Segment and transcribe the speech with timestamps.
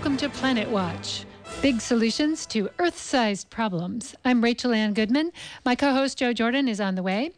[0.00, 1.26] welcome to Planet Watch.
[1.60, 4.14] Big solutions to Earth sized problems.
[4.24, 5.30] I'm Rachel Ann Goodman.
[5.62, 7.32] My co host Joe Jordan is on the way.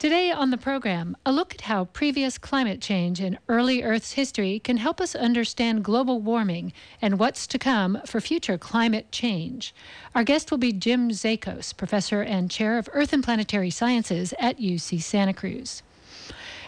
[0.00, 4.58] Today on the program, a look at how previous climate change in early Earth's history
[4.58, 9.72] can help us understand global warming and what's to come for future climate change.
[10.12, 14.58] Our guest will be Jim Zachos, professor and chair of Earth and Planetary Sciences at
[14.58, 15.84] UC Santa Cruz.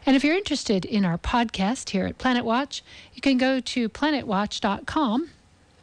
[0.07, 2.83] And if you're interested in our podcast here at Planet Watch,
[3.15, 5.31] you can go to planetwatch.com.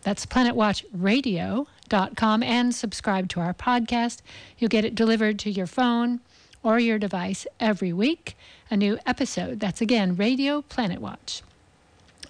[0.04, 4.20] That's planetwatchradio.com and subscribe to our podcast.
[4.58, 6.20] You'll get it delivered to your phone
[6.64, 8.36] or your device every week.
[8.70, 9.60] A new episode.
[9.60, 11.42] That's again Radio Planet Watch.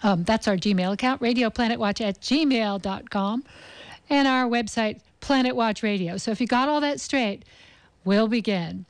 [0.04, 3.44] Um, that's our Gmail account, radioplanetwatch at gmail.com,
[4.10, 6.18] and our website, Planet Watch Radio.
[6.18, 7.46] So if you got all that straight,
[8.04, 8.86] we'll begin.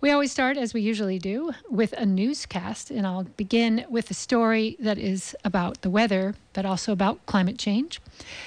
[0.00, 4.14] We always start, as we usually do, with a newscast, and I'll begin with a
[4.14, 8.00] story that is about the weather, but also about climate change.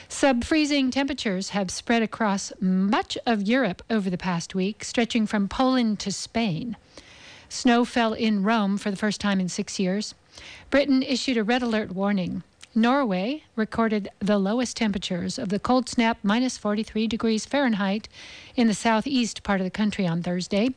[0.08, 5.50] Sub freezing temperatures have spread across much of Europe over the past week, stretching from
[5.50, 6.78] Poland to Spain.
[7.50, 10.16] Snow fell in Rome for the first time in six years.
[10.70, 12.44] Britain issued a red alert warning.
[12.73, 18.08] Norway recorded the lowest temperatures of the cold snap, minus 43 degrees Fahrenheit,
[18.56, 20.70] in the southeast part of the country on Thursday.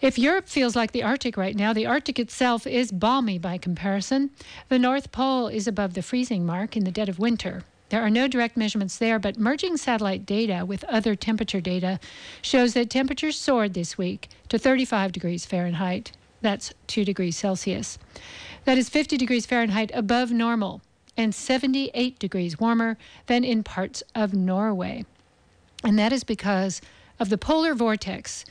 [0.00, 4.30] If Europe feels like the Arctic right now, the Arctic itself is balmy by comparison.
[4.68, 7.62] The North Pole is above the freezing mark in the dead of winter.
[7.90, 12.00] There are no direct measurements there, but merging satellite data with other temperature data
[12.42, 16.10] shows that temperatures soared this week to 35 degrees Fahrenheit.
[16.40, 17.98] That's 2 degrees Celsius.
[18.64, 20.82] That is 50 degrees Fahrenheit above normal
[21.16, 25.04] and 78 degrees warmer than in parts of Norway.
[25.84, 26.80] And that is because
[27.20, 28.44] of the polar vortex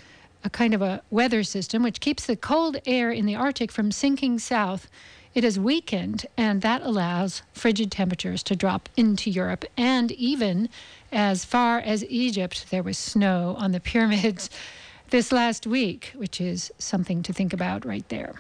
[0.44, 3.92] a kind of a weather system which keeps the cold air in the Arctic from
[3.92, 4.90] sinking south.
[5.34, 9.66] It has weakened, and that allows frigid temperatures to drop into Europe.
[9.76, 10.70] And even
[11.12, 14.50] as far as Egypt, there was snow on the pyramids
[15.10, 18.36] this last week, which is something to think about right there.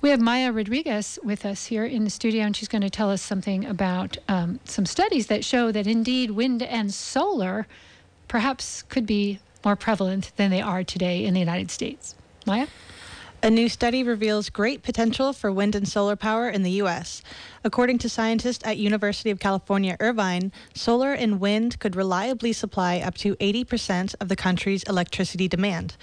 [0.00, 3.10] We have Maya Rodriguez with us here in the studio, and she's going to tell
[3.10, 7.66] us something about um, some studies that show that indeed wind and solar
[8.28, 12.14] perhaps could be more prevalent than they are today in the United States.
[12.46, 12.66] Maya?
[13.40, 17.22] A new study reveals great potential for wind and solar power in the U.S.
[17.62, 23.14] According to scientists at University of California, Irvine, solar and wind could reliably supply up
[23.18, 25.96] to 80% of the country's electricity demand.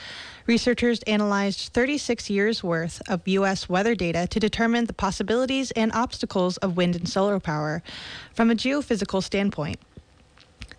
[0.47, 3.67] Researchers analyzed 36 years' worth of U.S.
[3.67, 7.83] weather data to determine the possibilities and obstacles of wind and solar power
[8.33, 9.77] from a geophysical standpoint.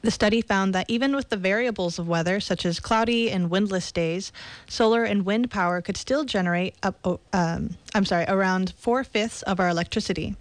[0.06, 3.90] The study found that even with the variables of weather, such as cloudy and windless
[3.90, 4.30] days,
[4.68, 9.58] solar and wind power could still generate up, um, I'm sorry, around four fifths of
[9.58, 10.36] our electricity.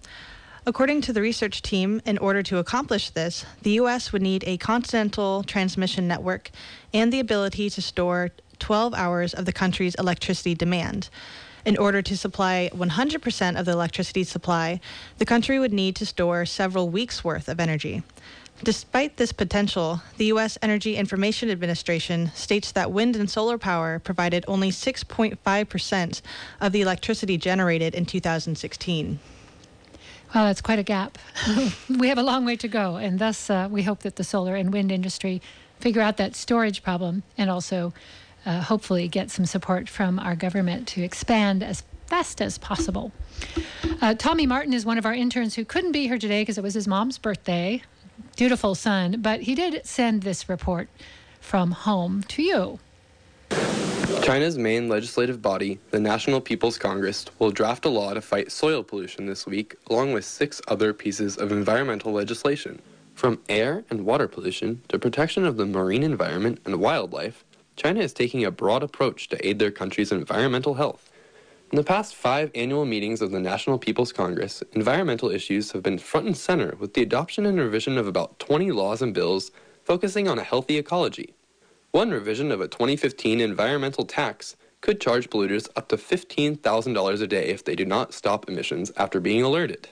[0.66, 4.12] According to the research team, in order to accomplish this, the U.S.
[4.12, 6.52] would need a continental transmission network
[6.94, 11.08] and the ability to store 12 hours of the country's electricity demand.
[11.66, 14.80] In order to supply 100% of the electricity supply,
[15.18, 18.04] the country would need to store several weeks' worth of energy.
[18.62, 20.56] Despite this potential, the U.S.
[20.62, 26.22] Energy Information Administration states that wind and solar power provided only 6.5%
[26.60, 29.18] of the electricity generated in 2016.
[30.32, 31.18] Well, that's quite a gap.
[31.98, 34.54] we have a long way to go, and thus uh, we hope that the solar
[34.54, 35.42] and wind industry
[35.80, 37.92] figure out that storage problem and also
[38.46, 43.12] uh, hopefully get some support from our government to expand as fast as possible.
[44.00, 46.62] Uh, Tommy Martin is one of our interns who couldn't be here today because it
[46.62, 47.82] was his mom's birthday
[48.36, 50.88] dutiful son, but he did send this report
[51.40, 52.78] from home to you.
[54.22, 58.82] China's main legislative body, the National People's Congress, will draft a law to fight soil
[58.82, 62.80] pollution this week, along with six other pieces of environmental legislation.
[63.14, 67.44] From air and water pollution to protection of the marine environment and wildlife,
[67.76, 71.10] China is taking a broad approach to aid their country's environmental health.
[71.70, 75.98] In the past five annual meetings of the National People's Congress, environmental issues have been
[75.98, 79.50] front and center with the adoption and revision of about 20 laws and bills
[79.84, 81.34] focusing on a healthy ecology.
[81.90, 87.48] One revision of a 2015 environmental tax could charge polluters up to $15,000 a day
[87.48, 89.88] if they do not stop emissions after being alerted.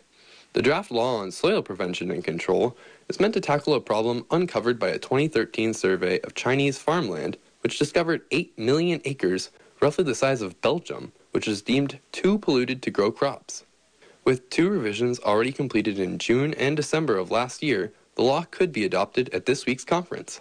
[0.54, 2.76] The draft law on soil prevention and control
[3.08, 7.78] is meant to tackle a problem uncovered by a 2013 survey of Chinese farmland, which
[7.78, 9.50] discovered 8 million acres,
[9.80, 13.64] roughly the size of Belgium, which is deemed too polluted to grow crops.
[14.22, 18.70] With two revisions already completed in June and December of last year, the law could
[18.70, 20.40] be adopted at this week's conference.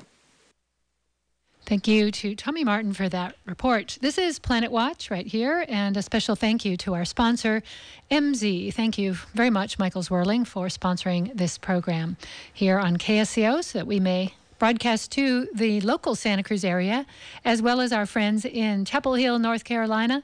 [1.65, 3.97] Thank you to Tommy Martin for that report.
[4.01, 7.63] This is Planet Watch right here, and a special thank you to our sponsor,
[8.11, 8.73] MZ.
[8.73, 12.17] Thank you very much, Michael Zwirling, for sponsoring this program
[12.53, 17.05] here on KSCO so that we may broadcast to the local Santa Cruz area,
[17.43, 20.23] as well as our friends in Chapel Hill, North Carolina,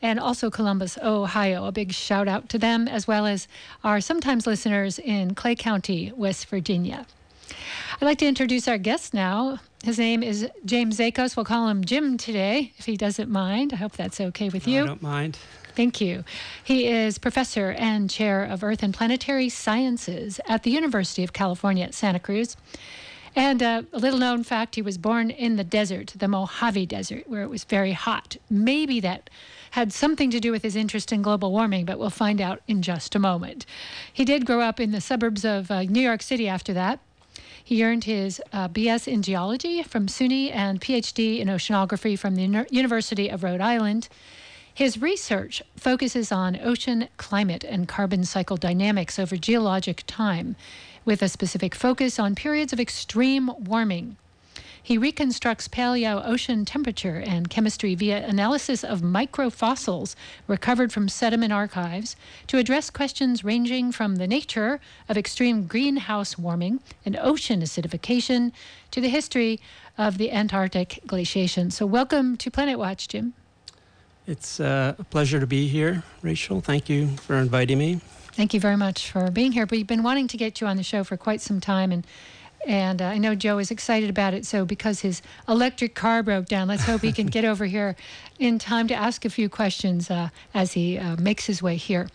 [0.00, 1.64] and also Columbus, Ohio.
[1.64, 3.48] A big shout out to them, as well as
[3.82, 7.04] our sometimes listeners in Clay County, West Virginia.
[8.00, 9.58] I'd like to introduce our guest now.
[9.82, 11.34] His name is James Zachos.
[11.34, 13.72] We'll call him Jim today, if he doesn't mind.
[13.72, 14.84] I hope that's okay with you.
[14.84, 15.36] I don't mind.
[15.74, 16.22] Thank you.
[16.62, 21.86] He is professor and chair of Earth and Planetary Sciences at the University of California
[21.86, 22.56] at Santa Cruz.
[23.36, 27.28] And uh, a little known fact he was born in the desert, the Mojave Desert,
[27.28, 28.36] where it was very hot.
[28.48, 29.30] Maybe that
[29.72, 32.82] had something to do with his interest in global warming, but we'll find out in
[32.82, 33.66] just a moment.
[34.12, 36.98] He did grow up in the suburbs of uh, New York City after that.
[37.62, 42.66] He earned his uh, BS in geology from SUNY and PhD in oceanography from the
[42.70, 44.08] University of Rhode Island.
[44.74, 50.56] His research focuses on ocean climate and carbon cycle dynamics over geologic time,
[51.04, 54.16] with a specific focus on periods of extreme warming.
[54.82, 60.14] He reconstructs paleo ocean temperature and chemistry via analysis of microfossils
[60.46, 62.16] recovered from sediment archives
[62.46, 68.52] to address questions ranging from the nature of extreme greenhouse warming and ocean acidification
[68.90, 69.60] to the history
[69.98, 71.70] of the Antarctic glaciation.
[71.70, 73.34] So, welcome to Planet Watch, Jim.
[74.26, 76.60] It's uh, a pleasure to be here, Rachel.
[76.60, 78.00] Thank you for inviting me.
[78.40, 79.66] Thank you very much for being here.
[79.70, 82.06] We've been wanting to get you on the show for quite some time, and
[82.66, 84.46] and uh, I know Joe is excited about it.
[84.46, 87.96] So, because his electric car broke down, let's hope he can get over here
[88.38, 92.08] in time to ask a few questions uh, as he uh, makes his way here.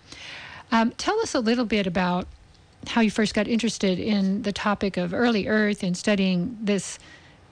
[0.72, 2.26] Um, tell us a little bit about
[2.88, 6.98] how you first got interested in the topic of early Earth and studying this,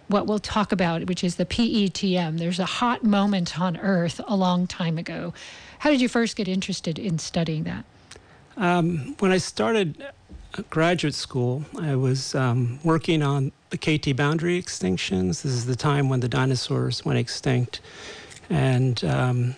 [0.07, 2.39] what we'll talk about, which is the PETM.
[2.39, 5.31] There's a hot moment on Earth a long time ago.
[5.77, 7.85] How did you first get interested in studying that?
[8.57, 10.05] Um, when I started
[10.69, 15.41] graduate school, I was um, working on the KT boundary extinctions.
[15.41, 17.81] This is the time when the dinosaurs went extinct.
[18.49, 19.55] And um,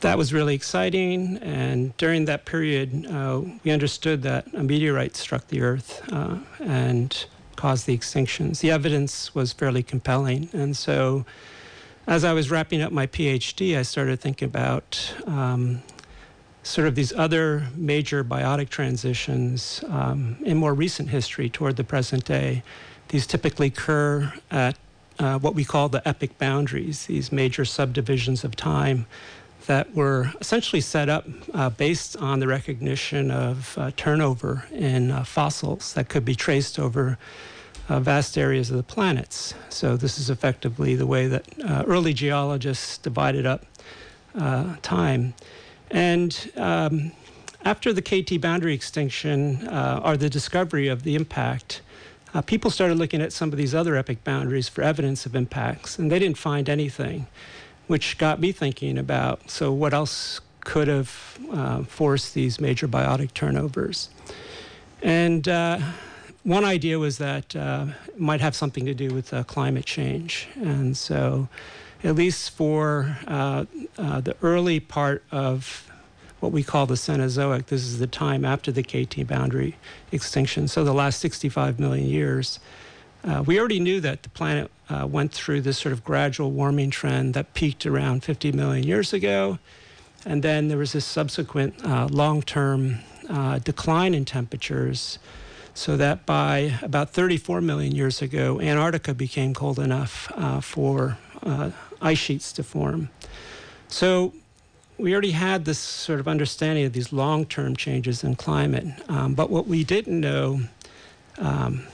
[0.00, 1.38] that was really exciting.
[1.38, 7.26] And during that period, uh, we understood that a meteorite struck the Earth uh, and
[7.56, 8.60] caused the extinctions.
[8.60, 10.48] The evidence was fairly compelling.
[10.52, 11.24] And so,
[12.06, 15.82] as I was wrapping up my PhD, I started thinking about um,
[16.62, 22.24] sort of these other major biotic transitions um, in more recent history toward the present
[22.24, 22.62] day.
[23.08, 24.76] These typically occur at
[25.18, 29.06] uh, what we call the epoch boundaries, these major subdivisions of time
[29.66, 35.22] that were essentially set up uh, based on the recognition of uh, turnover in uh,
[35.24, 37.18] fossils that could be traced over
[37.88, 39.54] uh, vast areas of the planets.
[39.68, 43.64] So, this is effectively the way that uh, early geologists divided up
[44.82, 45.34] time.
[45.90, 47.12] And um,
[47.64, 51.82] after the KT boundary extinction uh, or the discovery of the impact,
[52.34, 55.98] uh, people started looking at some of these other epoch boundaries for evidence of impacts,
[55.98, 57.26] and they didn't find anything,
[57.86, 63.32] which got me thinking about so what else could have uh, forced these major biotic
[63.32, 64.10] turnovers?
[65.02, 65.80] And uh,
[66.42, 70.48] one idea was that uh, it might have something to do with uh, climate change.
[70.56, 71.48] And so
[72.04, 73.64] at least for uh,
[73.96, 75.90] uh, the early part of
[76.40, 77.66] what we call the Cenozoic.
[77.66, 79.76] This is the time after the KT boundary
[80.12, 82.60] extinction, so the last 65 million years.
[83.24, 86.90] Uh, we already knew that the planet uh, went through this sort of gradual warming
[86.90, 89.58] trend that peaked around 50 million years ago.
[90.24, 95.18] And then there was this subsequent uh, long term uh, decline in temperatures,
[95.74, 100.30] so that by about 34 million years ago, Antarctica became cold enough
[100.62, 101.18] for
[102.00, 103.10] ice sheets to form.
[103.88, 104.32] So
[104.98, 108.86] we already had this sort of understanding of these long term changes in climate.
[109.08, 110.60] Um, but what we didn't know
[111.38, 111.86] um,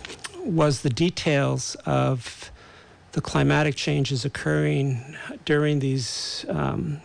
[0.44, 2.50] was the details of
[3.12, 7.00] the climatic changes occurring during these um,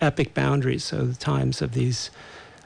[0.00, 2.10] epoch boundaries, so the times of these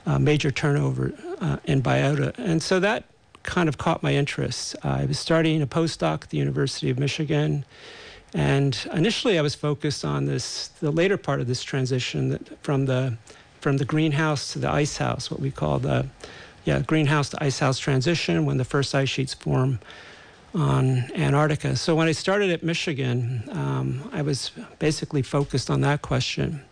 [0.05, 2.37] uh, major turnover uh, in biota.
[2.39, 3.05] And so that
[3.43, 4.75] kind of caught my interest.
[4.83, 7.65] I was starting a postdoc at the University of Michigan
[8.35, 13.17] and initially, I was focused on this, the later part of this transition from the
[13.61, 16.07] from the greenhouse to the ice house, what we call the
[16.65, 19.79] yeah greenhouse to ice house transition, when the first ice sheets form
[20.55, 21.77] on Antarctica.
[21.77, 26.63] So when I started at Michigan, um, I was basically focused on that question.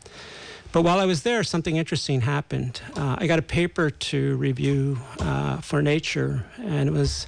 [0.73, 2.81] But while I was there, something interesting happened.
[2.97, 7.27] Uh, I got a paper to review uh, for Nature, and it was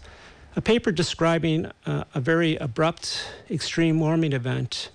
[0.54, 4.90] a paper describing uh, a very abrupt extreme warming event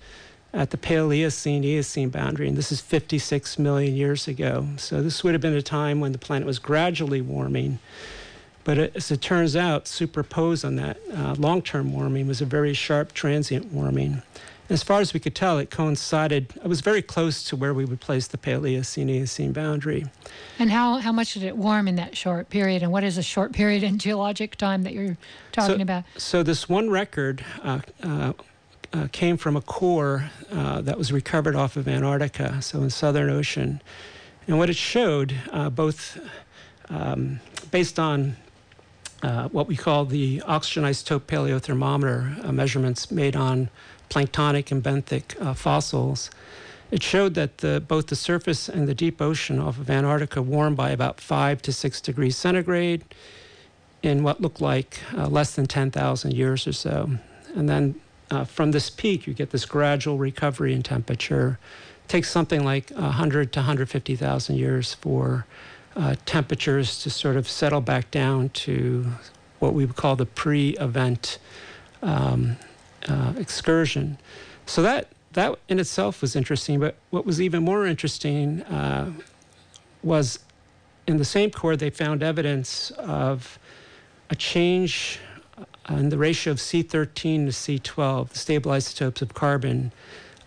[0.54, 4.68] at the Paleocene Eocene boundary, and this is 56 million years ago.
[4.78, 7.80] So this would have been a time when the planet was gradually warming.
[8.64, 12.74] But as it turns out, superposed on that uh, long term warming was a very
[12.74, 14.22] sharp transient warming.
[14.70, 17.86] As far as we could tell, it coincided, it was very close to where we
[17.86, 20.06] would place the Paleocene Eocene boundary.
[20.60, 22.84] And how, how much did it warm in that short period?
[22.84, 25.18] And what is a short period in geologic time that you're
[25.54, 26.04] talking so, about?
[26.18, 28.34] So, this one record uh, uh,
[28.92, 33.30] uh, came from a core uh, that was recovered off of Antarctica, so in Southern
[33.30, 33.82] Ocean.
[34.48, 36.18] And what it showed, uh, both
[36.90, 37.40] um,
[37.72, 38.36] based on
[39.24, 43.70] uh, what we call the oxygen isotope paleothermometer uh, measurements made on
[44.10, 46.30] planktonic and benthic uh, fossils,
[46.90, 50.78] it showed that the, both the surface and the deep ocean off of Antarctica warmed
[50.78, 53.04] by about 5 to 6 degrees centigrade
[54.02, 57.12] in what looked like uh, less than 10,000 years or so.
[57.56, 58.00] And then
[58.32, 61.60] uh, from this peak, you get this gradual recovery in temperature.
[62.06, 65.46] It takes something like 100 to 150,000 years for
[65.96, 69.08] uh, temperatures to sort of settle back down to
[69.60, 71.40] what we would call the pre-event
[72.02, 72.58] um,
[73.08, 74.18] uh, excursion.
[74.66, 76.80] So that that in itself was interesting.
[76.80, 79.12] But what was even more interesting uh,
[80.04, 80.40] was
[81.06, 83.60] in the same core they found evidence of
[84.30, 85.20] a change
[85.90, 89.92] in the ratio of C13 to C12, the stable isotopes of carbon,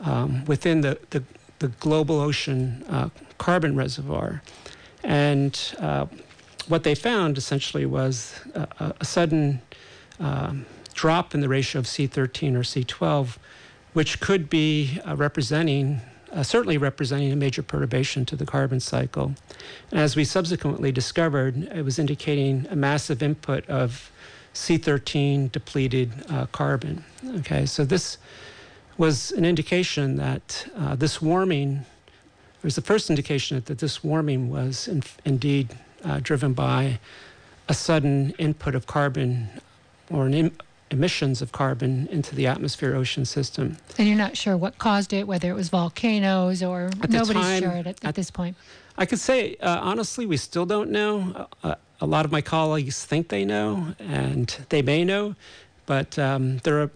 [0.00, 1.22] um, within the, the,
[1.60, 4.42] the, global ocean uh, carbon reservoir.
[5.02, 6.06] And uh,
[6.68, 9.62] what they found essentially was a, a sudden
[10.18, 10.66] um,
[11.00, 13.38] drop in the ratio of C13 or C12,
[13.94, 15.98] which could be uh, representing,
[16.30, 19.32] uh, certainly representing a major perturbation to the carbon cycle.
[19.90, 24.12] And as we subsequently discovered, it was indicating a massive input of
[24.52, 27.02] C13 depleted uh, carbon.
[27.38, 28.18] Okay, so this
[28.98, 31.76] was an indication that uh, this warming
[32.58, 36.98] it was the first indication that this warming was in, indeed uh, driven by
[37.70, 39.48] a sudden input of carbon
[40.10, 40.56] or an Im-
[40.90, 43.76] emissions of carbon into the atmosphere ocean system.
[43.98, 47.62] And you're not sure what caused it, whether it was volcanoes or at nobody's time,
[47.62, 48.56] sure at, at, at, this point.
[48.98, 51.46] I could say, uh, honestly, we still don't know.
[51.62, 55.36] Uh, a lot of my colleagues think they know, and they may know,
[55.86, 56.90] but um, there are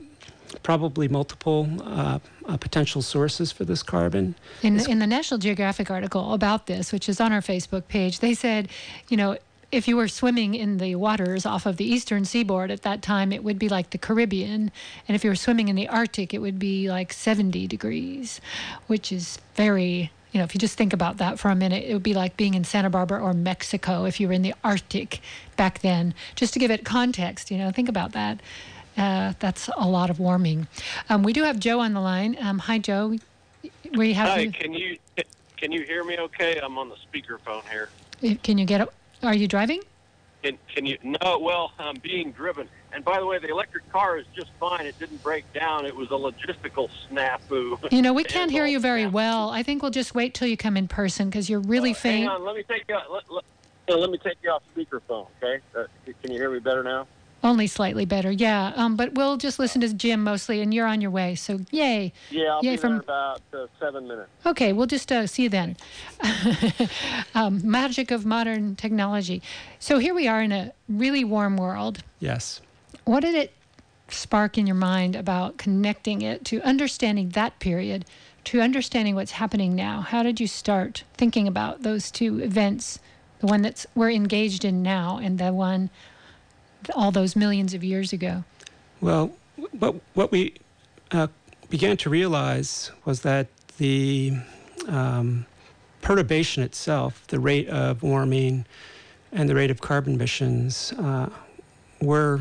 [0.62, 4.34] probably multiple uh, uh, potential sources for this carbon.
[4.62, 8.34] In, in the National Geographic article about this, which is on our Facebook page, they
[8.34, 8.68] said,
[9.08, 9.36] you know,
[9.74, 13.32] if you were swimming in the waters off of the eastern seaboard at that time,
[13.32, 14.70] it would be like the Caribbean.
[15.08, 18.40] And if you were swimming in the Arctic, it would be like 70 degrees,
[18.86, 21.92] which is very, you know, if you just think about that for a minute, it
[21.92, 25.20] would be like being in Santa Barbara or Mexico if you were in the Arctic
[25.56, 26.14] back then.
[26.36, 28.40] Just to give it context, you know, think about that.
[28.96, 30.68] Uh, that's a lot of warming.
[31.08, 32.36] Um, we do have Joe on the line.
[32.40, 33.16] Um, hi, Joe.
[33.92, 34.28] We have.
[34.28, 34.46] Hi.
[34.46, 34.98] Can you
[35.56, 36.16] can you hear me?
[36.18, 37.88] Okay, I'm on the speakerphone here.
[38.42, 38.88] Can you get?
[39.24, 39.80] Are you driving?
[40.42, 40.98] Can Can you?
[41.02, 41.38] No.
[41.38, 42.68] Well, I'm being driven.
[42.92, 44.86] And by the way, the electric car is just fine.
[44.86, 45.84] It didn't break down.
[45.86, 47.90] It was a logistical snafu.
[47.90, 49.50] You know, we can't hear you very well.
[49.50, 52.28] I think we'll just wait till you come in person because you're really uh, faint.
[52.28, 52.44] Hang on.
[52.44, 52.94] Let me take you.
[53.10, 55.26] Let, let, let me take you off speakerphone.
[55.42, 55.60] Okay.
[55.76, 55.84] Uh,
[56.22, 57.06] can you hear me better now?
[57.44, 58.72] Only slightly better, yeah.
[58.74, 61.34] Um, but we'll just listen to Jim mostly, and you're on your way.
[61.34, 62.14] So yay!
[62.30, 62.92] Yeah, I'll yay be from...
[62.92, 64.30] there about uh, seven minutes.
[64.46, 65.76] Okay, we'll just uh, see you then.
[67.34, 69.42] um, magic of modern technology.
[69.78, 71.98] So here we are in a really warm world.
[72.18, 72.62] Yes.
[73.04, 73.52] What did it
[74.08, 78.06] spark in your mind about connecting it to understanding that period,
[78.44, 80.00] to understanding what's happening now?
[80.00, 83.00] How did you start thinking about those two events,
[83.40, 85.90] the one that we're engaged in now, and the one
[86.94, 88.44] all those millions of years ago?
[89.00, 89.32] Well,
[89.78, 90.54] what, what we
[91.10, 91.28] uh,
[91.68, 93.48] began to realize was that
[93.78, 94.32] the
[94.88, 95.46] um,
[96.02, 98.66] perturbation itself, the rate of warming
[99.32, 101.28] and the rate of carbon emissions, uh,
[102.00, 102.40] were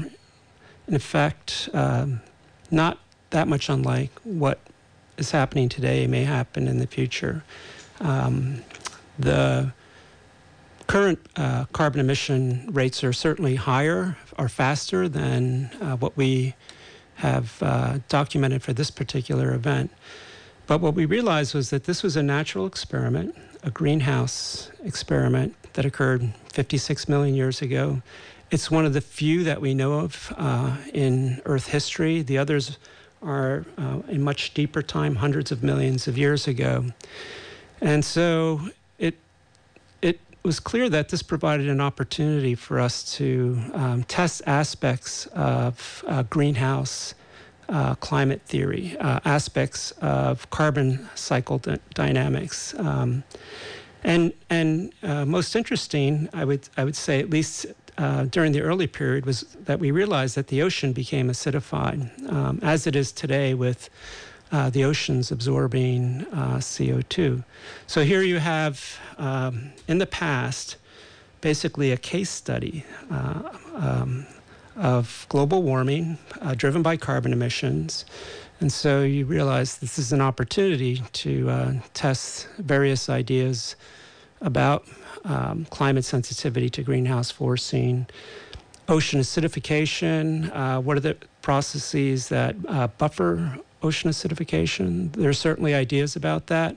[0.88, 2.22] in effect um,
[2.70, 4.60] not that much unlike what
[5.18, 7.44] is happening today may happen in the future.
[8.00, 8.64] Um,
[9.18, 9.72] the
[10.94, 16.54] current uh, carbon emission rates are certainly higher or faster than uh, what we
[17.16, 19.90] have uh, documented for this particular event.
[20.68, 25.84] But what we realized was that this was a natural experiment, a greenhouse experiment that
[25.84, 28.04] occurred 56 million years ago.
[28.52, 32.22] It's one of the few that we know of uh, in Earth history.
[32.22, 32.78] The others
[33.24, 36.86] are uh, in much deeper time, hundreds of millions of years ago.
[37.82, 38.62] And so
[40.44, 46.24] was clear that this provided an opportunity for us to um, test aspects of uh,
[46.24, 47.16] greenhouse
[47.70, 52.78] uh, climate theory, uh, aspects of carbon cycle d- dynamics.
[52.78, 53.24] Um,
[54.04, 57.66] and and uh, most interesting, I would I would say at least
[57.98, 62.60] uh, during the early period was that we realized that the ocean became acidified, um,
[62.62, 63.90] as it is today with
[64.54, 67.44] uh, the oceans absorbing uh, CO2.
[67.88, 70.78] So here you have, um, in the past,
[71.42, 74.28] basically a case study uh, um,
[74.76, 78.06] of global warming uh, driven by carbon emissions.
[78.60, 83.76] And so you realize this is an opportunity to uh, test various ideas
[84.40, 84.88] about
[85.26, 88.06] um, climate sensitivity to greenhouse forcing,
[88.88, 95.12] ocean acidification, what are the processes that buffer ocean acidification.
[95.14, 96.76] There are certainly ideas about that.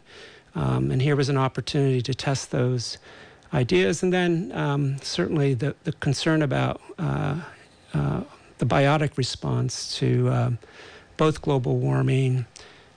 [0.55, 2.99] Um, and here was an opportunity to test those
[3.53, 4.03] ideas.
[4.03, 7.41] And then um, certainly the, the concern about uh,
[7.95, 8.23] uh,
[8.59, 10.59] the biotic response to um,
[11.17, 12.47] both global warming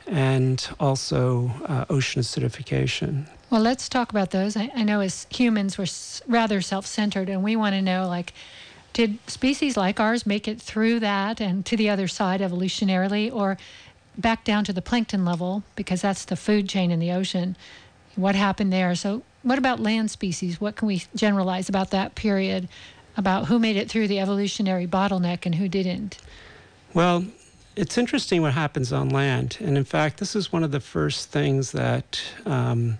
[0.07, 3.27] and also uh, ocean acidification.
[3.49, 4.57] Well, let's talk about those.
[4.57, 8.07] I, I know as humans, we're s- rather self centered, and we want to know
[8.07, 8.33] like,
[8.93, 13.57] did species like ours make it through that and to the other side evolutionarily, or
[14.17, 17.55] back down to the plankton level because that's the food chain in the ocean.
[18.15, 18.93] What happened there?
[18.95, 20.59] So, what about land species?
[20.59, 22.67] What can we generalize about that period?
[23.15, 26.17] About who made it through the evolutionary bottleneck and who didn't?
[26.93, 27.25] Well,
[27.75, 31.29] it's interesting what happens on land, and in fact, this is one of the first
[31.29, 32.97] things that um,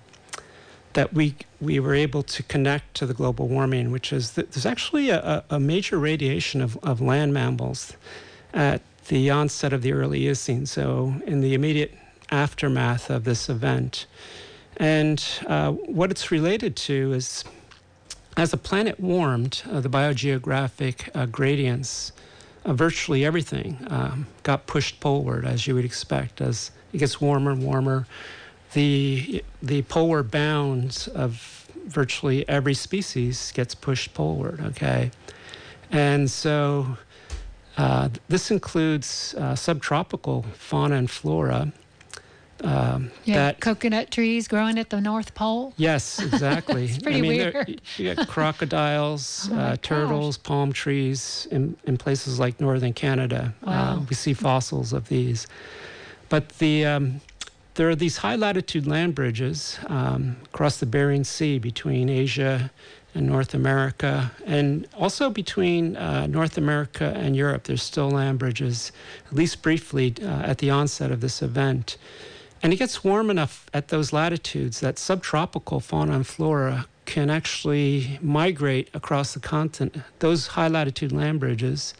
[0.94, 4.66] that we we were able to connect to the global warming, which is that there's
[4.66, 7.94] actually a, a major radiation of, of land mammals
[8.54, 11.94] at the onset of the early Eocene, so in the immediate
[12.32, 14.06] aftermath of this event.
[14.78, 17.44] And uh, what it's related to is
[18.38, 22.14] as the planet warmed, uh, the biogeographic uh, gradients
[22.66, 26.40] virtually everything um, got pushed poleward, as you would expect.
[26.40, 28.06] As it gets warmer and warmer,
[28.74, 35.12] the, the polar bounds of virtually every species gets pushed poleward, okay?
[35.92, 36.98] And so
[37.80, 41.72] uh, this includes uh, subtropical fauna and flora.
[42.62, 45.74] Um, yeah, that, coconut trees growing at the North Pole.
[45.78, 46.86] Yes, exactly.
[46.86, 47.82] it's pretty I mean, weird.
[47.96, 53.54] You got crocodiles, oh uh, turtles, palm trees in, in places like northern Canada.
[53.64, 54.06] Uh, wow.
[54.10, 55.48] we see fossils of these.
[56.28, 57.22] But the um,
[57.76, 62.72] there are these high latitude land bridges um, across the Bering Sea between Asia
[63.16, 67.64] and North America, and also between uh, North America and Europe.
[67.64, 68.92] There's still land bridges,
[69.28, 71.98] at least briefly uh, at the onset of this event.
[72.62, 78.20] And it gets warm enough at those latitudes that subtropical fauna and flora can actually
[78.22, 81.94] migrate across the continent, those high latitude land bridges,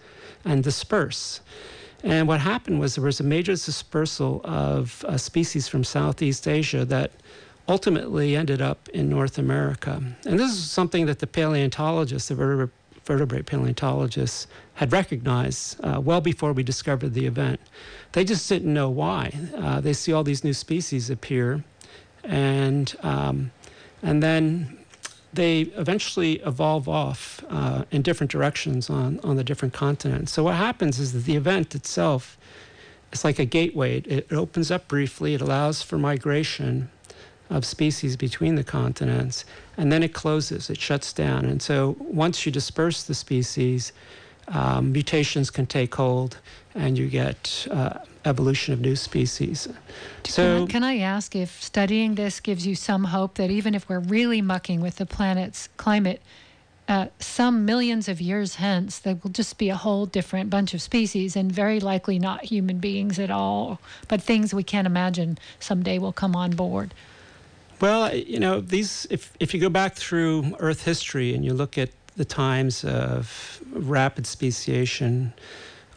[0.46, 1.42] and disperse.
[2.04, 6.86] And what happened was there was a major dispersal of uh, species from Southeast Asia
[6.86, 7.12] that
[7.70, 10.02] ultimately ended up in North America.
[10.26, 12.70] And this is something that the paleontologists, the
[13.06, 17.60] vertebrate, paleontologists, had recognized uh, well before we discovered the event.
[18.14, 19.34] They just didn't know why.
[19.56, 21.64] Uh, they see all these new species appear,
[22.24, 23.52] and um,
[24.02, 24.78] and then
[25.32, 30.32] they eventually evolve off uh, in different directions on, on the different continents.
[30.32, 32.36] So what happens is that the event itself
[33.12, 34.00] is like a gateway.
[34.00, 35.36] It opens up briefly.
[35.36, 36.90] It allows for migration
[37.50, 39.46] of species between the continents,
[39.78, 41.46] and then it closes, it shuts down.
[41.46, 43.92] And so once you disperse the species,
[44.50, 46.38] um, mutations can take hold,
[46.76, 49.68] and you get uh, evolution of new species.
[50.26, 53.76] So, can I, can I ask if studying this gives you some hope that even
[53.76, 56.22] if we're really mucking with the planet's climate,
[56.88, 60.82] uh, some millions of years hence, there will just be a whole different bunch of
[60.82, 66.00] species, and very likely not human beings at all, but things we can't imagine someday
[66.00, 66.94] will come on board.
[67.82, 71.78] Well, you know, these if if you go back through Earth history and you look
[71.78, 75.34] at the times of rapid speciation,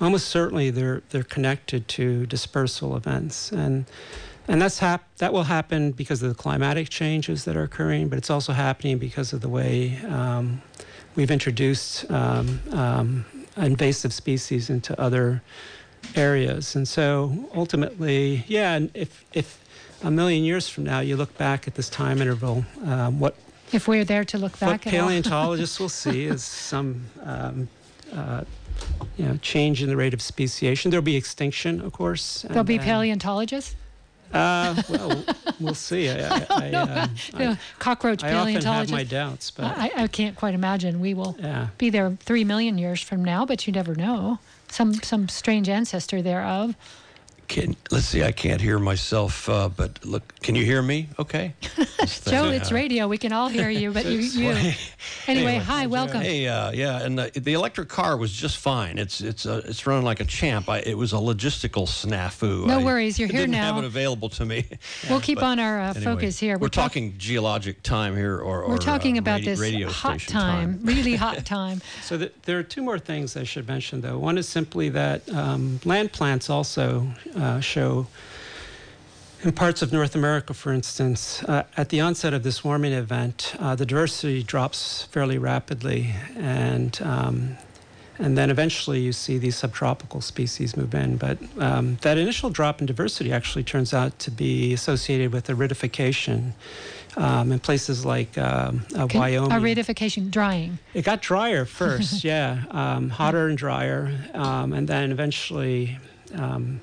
[0.01, 3.87] almost certainly they're they're connected to dispersal events and
[4.49, 8.19] and that's hap- that will happen because of the climatic changes that are occurring, but
[8.19, 10.63] it's also happening because of the way um,
[11.15, 13.25] we've introduced um, um,
[13.57, 15.43] invasive species into other
[16.17, 16.75] areas.
[16.75, 19.62] And so ultimately, yeah, if if
[20.03, 23.37] a million years from now, you look back at this time interval, um, what
[23.73, 27.69] if we're there to look back, what paleontologists will see is some um,
[28.15, 28.45] uh,
[29.17, 30.91] you know change in the rate of speciation.
[30.91, 32.43] There'll be extinction, of course.
[32.43, 33.77] There'll be paleontologists.
[34.33, 35.25] Uh, well,
[35.61, 36.09] we'll see.
[36.09, 40.07] I, I, I, uh, The cockroach I, I often have my doubts, but I, I
[40.07, 41.69] can't quite imagine we will yeah.
[41.77, 44.39] be there three million years from now, but you never know.
[44.69, 46.77] Some some strange ancestor thereof.
[47.53, 51.11] Can, let's see, I can't hear myself, uh, but look, can you hear me?
[51.19, 51.53] Okay.
[52.03, 53.07] This thing, Joe, uh, it's radio.
[53.07, 54.19] We can all hear you, but you.
[54.19, 54.73] you.
[55.29, 56.21] Anyway, hi, welcome.
[56.21, 58.99] Hey, uh, yeah, and the, the electric car was just fine.
[58.99, 60.69] It's it's uh, it's running like a champ.
[60.69, 62.67] I, it was a logistical snafu.
[62.67, 63.75] No I worries, you're here didn't now.
[63.75, 64.65] have it available to me.
[65.09, 66.59] We'll keep But on our uh, anyway, focus here.
[66.59, 69.89] We're, talk- talking geologic time here, or, or We're talking uh, about radio, this radio
[69.91, 71.83] hot station time, really hot time.
[72.03, 74.19] So th- there are two more things I should mention, though.
[74.19, 77.07] One is simply that um, land plants also
[77.43, 78.07] uh, show,
[79.43, 83.55] in parts of North America, for instance, uh, at the onset of this warming event,
[83.59, 87.57] uh, the diversity drops fairly rapidly, and um,
[88.19, 91.17] and then eventually you see these subtropical species move in.
[91.17, 96.53] But um, that initial drop in diversity actually turns out to be associated with aridification.
[97.15, 100.79] Um, in places like um, uh, Can- Wyoming, Aridification, drying.
[100.95, 105.99] it got drier first, yeah, um, hotter and drier, um, and then eventually,
[106.35, 106.81] um,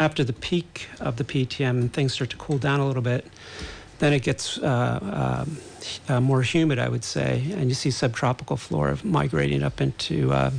[0.00, 3.26] after the peak of the PETM, things start to cool down a little bit.
[3.98, 5.58] Then it gets uh, um,
[6.08, 10.50] uh, more humid, I would say, and you see subtropical flora migrating up into, uh,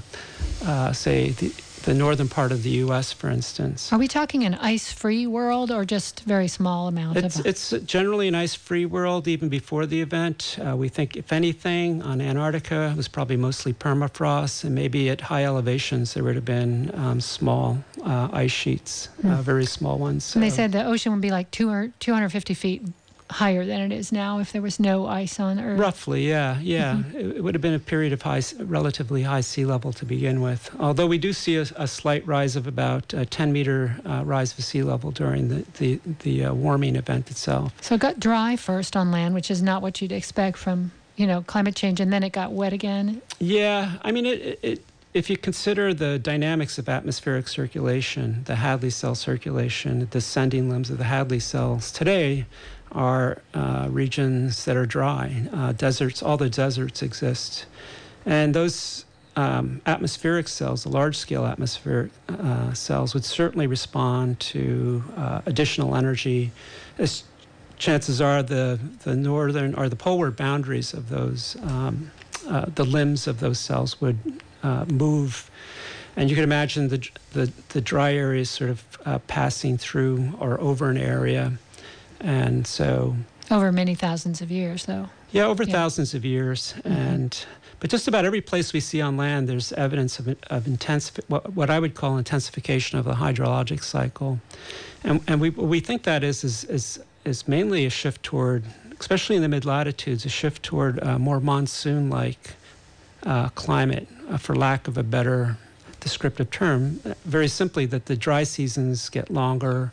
[0.64, 1.54] uh, say, the,
[1.86, 3.94] the northern part of the U.S., for instance.
[3.94, 7.46] Are we talking an ice-free world or just very small amount It's, of?
[7.46, 10.58] it's generally a nice free world even before the event.
[10.60, 15.22] Uh, we think, if anything, on Antarctica, it was probably mostly permafrost, and maybe at
[15.22, 20.34] high elevations there would have been um, small uh, ice sheets, uh, very small ones.
[20.36, 22.82] and they said the ocean would be like two or 250 feet
[23.30, 25.80] higher than it is now if there was no ice on Earth.
[25.80, 26.96] Roughly, yeah, yeah.
[26.96, 27.18] Mm-hmm.
[27.18, 30.74] It, would have been a period of high, relatively high sea level to begin with.
[30.80, 34.58] Although we do see a, a slight rise of about a 10 meter uh, rise
[34.58, 37.74] of sea level during the the, the uh, warming event itself.
[37.82, 41.26] So it got dry first on land, which is not what you'd expect from you
[41.26, 43.22] know climate change, and then it got wet again.
[43.40, 44.84] Yeah, I mean, it, it,
[45.14, 50.90] if you consider the dynamics of atmospheric circulation, the Hadley cell circulation, the descending limbs
[50.90, 52.46] of the Hadley cells today
[52.92, 55.48] are uh, regions that are dry.
[55.52, 57.66] Uh, deserts, all the deserts exist.
[58.26, 65.04] And those um, atmospheric cells, the large scale atmospheric uh, cells, would certainly respond to
[65.18, 66.52] uh, additional energy.
[66.98, 67.24] As
[67.78, 72.12] chances are, the, the northern or the polar boundaries of those, um,
[72.48, 74.18] uh, the limbs of those cells would
[74.64, 75.52] uh, move.
[76.16, 80.90] And you can imagine the, the, the dry areas sort of passing through or over
[80.90, 81.58] an area.
[82.26, 83.16] And so
[83.52, 85.10] Over many thousands of years, though.
[85.32, 85.74] yeah, over Yeah.
[85.74, 87.38] thousands of years, and
[87.80, 91.54] but just about every place we see on land, there's evidence of of intense what,
[91.54, 94.40] what I would call intensification of the hydrologic cycle,
[95.04, 98.64] and and we we think that is is is is mainly a shift toward,
[99.00, 102.56] especially in the mid latitudes, a shift toward uh, more monsoon-like
[103.24, 105.58] uh, climate, uh, for lack of a better
[106.00, 107.00] descriptive term.
[107.26, 109.92] Very simply, that the dry seasons get longer.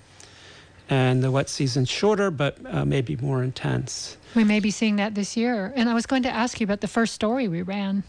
[0.93, 4.19] And the wet seasons shorter, but uh, maybe more intense.
[4.35, 5.73] We may be seeing that this year.
[5.75, 8.03] And I was going to ask you about the first story we ran.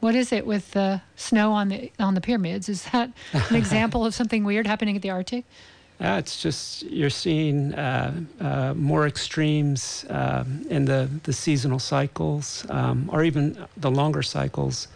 [0.00, 2.70] What is it with the snow on the on the pyramids?
[2.70, 5.44] Is that an example of something weird happening at the Arctic?
[6.00, 12.64] Uh, it's just you're seeing uh, uh, more extremes um, in the, the seasonal cycles
[12.70, 14.88] um, or even the longer cycles.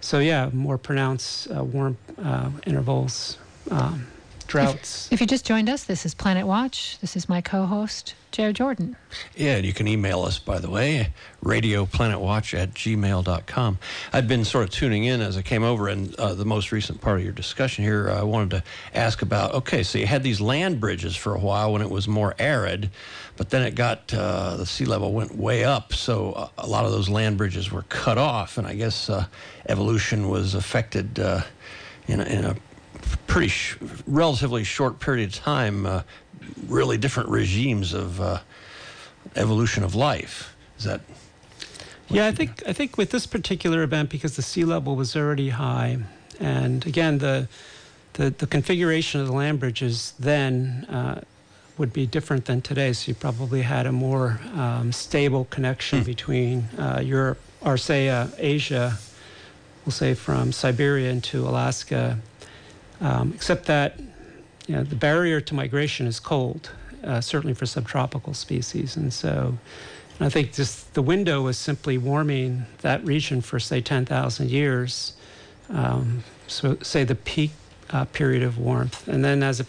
[0.00, 3.38] So, yeah, more pronounced uh, warm uh, intervals,
[3.70, 4.06] um,
[4.46, 5.08] droughts.
[5.10, 6.98] If you just joined us, this is Planet Watch.
[7.00, 8.96] This is my co-host Joe Jordan.
[9.36, 11.12] Yeah, and you can email us, by the way,
[11.44, 13.78] radioplanetwatch at gmail.com.
[14.12, 17.00] I'd been sort of tuning in as I came over, and uh, the most recent
[17.00, 20.40] part of your discussion here, I wanted to ask about okay, so you had these
[20.40, 22.90] land bridges for a while when it was more arid,
[23.36, 26.84] but then it got, uh, the sea level went way up, so uh, a lot
[26.84, 29.26] of those land bridges were cut off, and I guess uh,
[29.68, 31.42] evolution was affected uh,
[32.08, 32.56] in, a, in a
[33.26, 36.02] pretty sh- relatively short period of time, uh,
[36.66, 38.40] really different regimes of uh,
[39.36, 40.54] evolution of life.
[40.78, 41.00] Is that?
[42.08, 45.50] Yeah, I think I think with this particular event, because the sea level was already
[45.50, 45.98] high,
[46.38, 47.48] and again the
[48.14, 51.20] the, the configuration of the land bridges then uh,
[51.78, 52.92] would be different than today.
[52.92, 58.28] So you probably had a more um, stable connection between uh, Europe or say uh,
[58.38, 58.98] Asia,
[59.84, 62.18] we'll say from Siberia into Alaska,
[63.00, 63.98] um, except that
[64.66, 66.70] you know, the barrier to migration is cold,
[67.02, 69.58] uh, certainly for subtropical species, and so.
[70.18, 75.14] And I think just the window was simply warming that region for, say, 10,000 years.
[75.68, 77.50] Um, so, say the peak
[77.90, 79.08] uh, period of warmth.
[79.08, 79.66] And then as, a,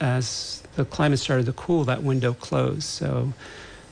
[0.00, 2.84] as the climate started to cool, that window closed.
[2.84, 3.32] So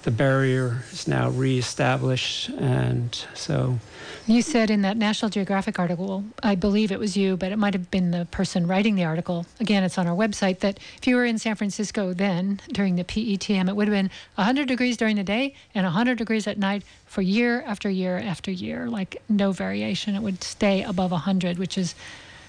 [0.02, 3.78] the barrier is now reestablished, and so.
[4.26, 7.74] You said in that National Geographic article, I believe it was you, but it might
[7.74, 9.44] have been the person writing the article.
[9.60, 13.04] Again, it's on our website that if you were in San Francisco then during the
[13.04, 16.84] PETM, it would have been 100 degrees during the day and 100 degrees at night
[17.04, 20.14] for year after year after year, like no variation.
[20.14, 21.94] It would stay above 100, which is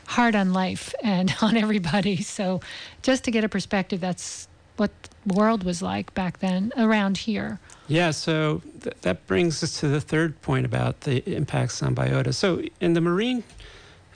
[0.08, 2.22] hard on life and on everybody.
[2.22, 2.62] So,
[3.02, 4.92] just to get a perspective, that's what
[5.26, 7.60] world was like back then around here.
[7.88, 12.34] Yeah, so th- that brings us to the third point about the impacts on biota.
[12.34, 13.44] So in the marine,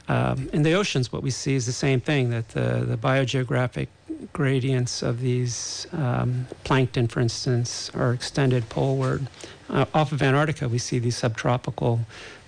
[0.07, 3.87] um, in the oceans, what we see is the same thing that the, the biogeographic
[4.33, 9.27] gradients of these um, plankton, for instance, are extended poleward.
[9.69, 11.99] Uh, off of Antarctica, we see these subtropical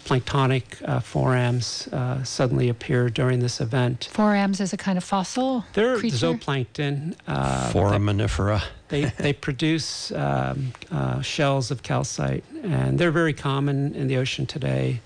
[0.05, 4.09] planktonic uh, forams uh, suddenly appear during this event.
[4.11, 6.17] Forams is a kind of fossil They're creature?
[6.33, 7.15] zooplankton.
[7.27, 8.63] Uh, Foraminifera.
[8.89, 14.45] They, they produce um, uh, shells of calcite, and they're very common in the ocean
[14.45, 15.01] today.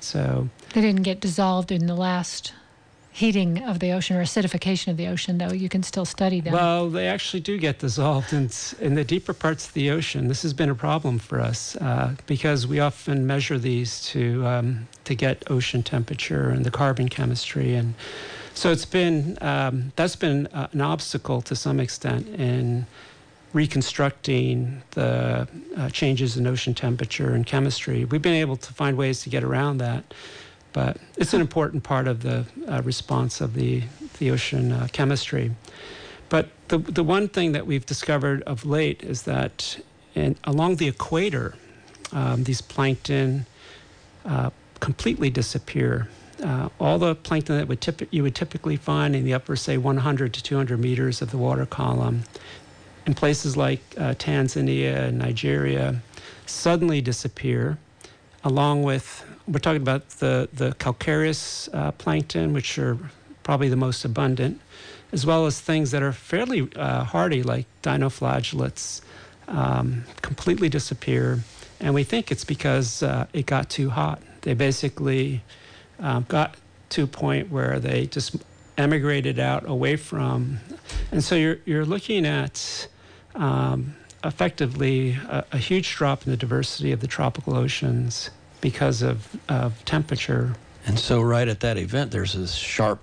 [0.00, 2.52] So They didn't get dissolved in the last
[3.16, 5.50] heating of the ocean or acidification of the ocean, though.
[5.50, 6.52] You can still study them.
[6.52, 10.28] Well, they actually do get dissolved in, in the deeper parts of the ocean.
[10.28, 14.86] This has been a problem for us uh, because we often measure these to um,
[15.04, 17.94] to get ocean temperature and the carbon chemistry, and
[18.52, 22.86] so it's been um, that's been uh, an obstacle to some extent in
[23.54, 25.48] reconstructing the
[25.78, 28.04] uh, changes in ocean temperature and chemistry.
[28.04, 30.04] We've been able to find ways to get around that
[30.76, 33.82] but it's an important part of the uh, response of the,
[34.18, 35.50] the ocean uh, chemistry.
[36.28, 39.80] But the, the one thing that we've discovered of late is that
[40.14, 41.54] in, along the equator,
[42.12, 43.46] um, these plankton
[44.26, 46.10] uh, completely disappear.
[46.44, 49.78] Uh, all the plankton that would typ- you would typically find in the upper, say,
[49.78, 52.24] 100 to 200 meters of the water column,
[53.06, 56.02] in places like uh, Tanzania and Nigeria,
[56.44, 57.78] suddenly disappear,
[58.44, 62.98] along with we're talking about the, the calcareous uh, plankton, which are
[63.42, 64.60] probably the most abundant,
[65.12, 69.02] as well as things that are fairly uh, hardy, like dinoflagellates,
[69.48, 71.40] um, completely disappear.
[71.78, 74.20] And we think it's because uh, it got too hot.
[74.42, 75.42] They basically
[76.00, 76.56] um, got
[76.90, 78.36] to a point where they just
[78.76, 80.58] emigrated out away from.
[81.12, 82.88] And so you're, you're looking at
[83.34, 88.30] um, effectively a, a huge drop in the diversity of the tropical oceans
[88.60, 90.54] because of, of temperature.
[90.86, 93.00] And so, right at that event, there's this sharp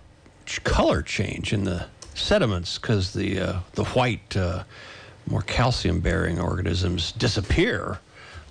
[0.64, 1.86] color change in the
[2.16, 4.64] sediments because the uh, the white, uh,
[5.28, 8.00] more calcium-bearing organisms disappear,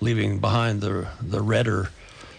[0.01, 1.89] leaving behind the the redder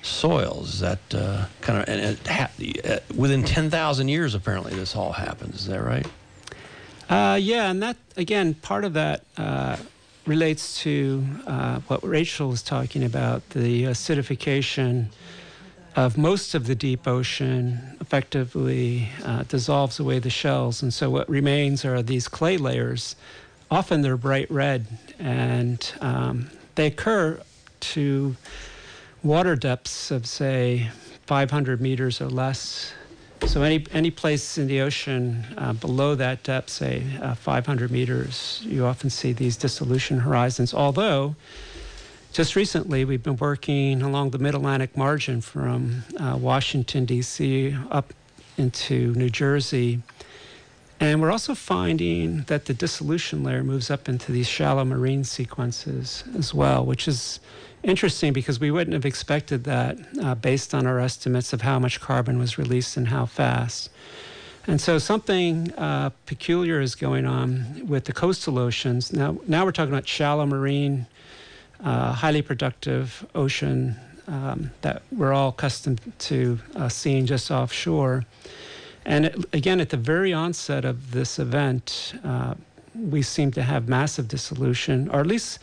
[0.03, 0.81] soils.
[0.81, 2.51] That uh, kind of and it ha-
[2.85, 5.63] uh, within ten thousand years, apparently, this all happens.
[5.63, 6.07] Is that right?
[7.09, 9.77] Uh, yeah, and that again, part of that uh,
[10.27, 15.07] relates to uh, what Rachel was talking about the acidification
[15.97, 20.83] of most of the deep ocean effectively uh, dissolves away the shells.
[20.83, 23.17] And so what remains are these clay layers.
[23.71, 24.87] Often they're bright red,
[25.19, 27.41] and um, they occur
[27.81, 28.37] to
[29.23, 30.91] water depths of, say,
[31.27, 32.93] 500 meters or less
[33.47, 38.63] so any any place in the ocean uh, below that depth, say uh, 500 meters,
[38.65, 40.73] you often see these dissolution horizons.
[40.73, 41.37] Although,
[42.33, 47.77] just recently we've been working along the Mid-Atlantic margin from uh, Washington D.C.
[47.91, 48.13] up
[48.57, 50.01] into New Jersey,
[51.01, 56.25] and we're also finding that the dissolution layer moves up into these shallow marine sequences
[56.37, 57.41] as well, which is
[57.85, 62.01] interesting because we wouldn't have expected that uh, based on our estimates of how much
[62.01, 63.91] carbon was released and how fast.
[64.67, 69.13] And so something uh, peculiar is going on with the coastal oceans.
[69.13, 71.07] Now, now we're talking about shallow marine,
[71.83, 78.25] uh, highly productive ocean um, that we're all accustomed to uh, seeing just offshore.
[79.05, 82.55] And it, again, at the very onset of this event, uh,
[82.95, 85.59] we seem to have massive dissolution, or at least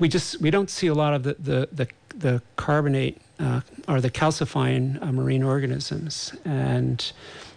[0.00, 4.00] we just we don't see a lot of the the the, the carbonate uh, or
[4.00, 7.12] the calcifying uh, marine organisms, and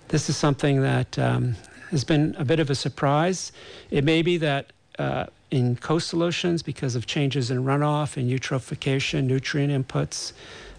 [0.10, 1.56] this is something that um,
[1.90, 3.52] has been a bit of a surprise.
[3.90, 9.26] It may be that uh, in coastal oceans, because of changes in runoff and eutrophication,
[9.26, 10.34] nutrient inputs,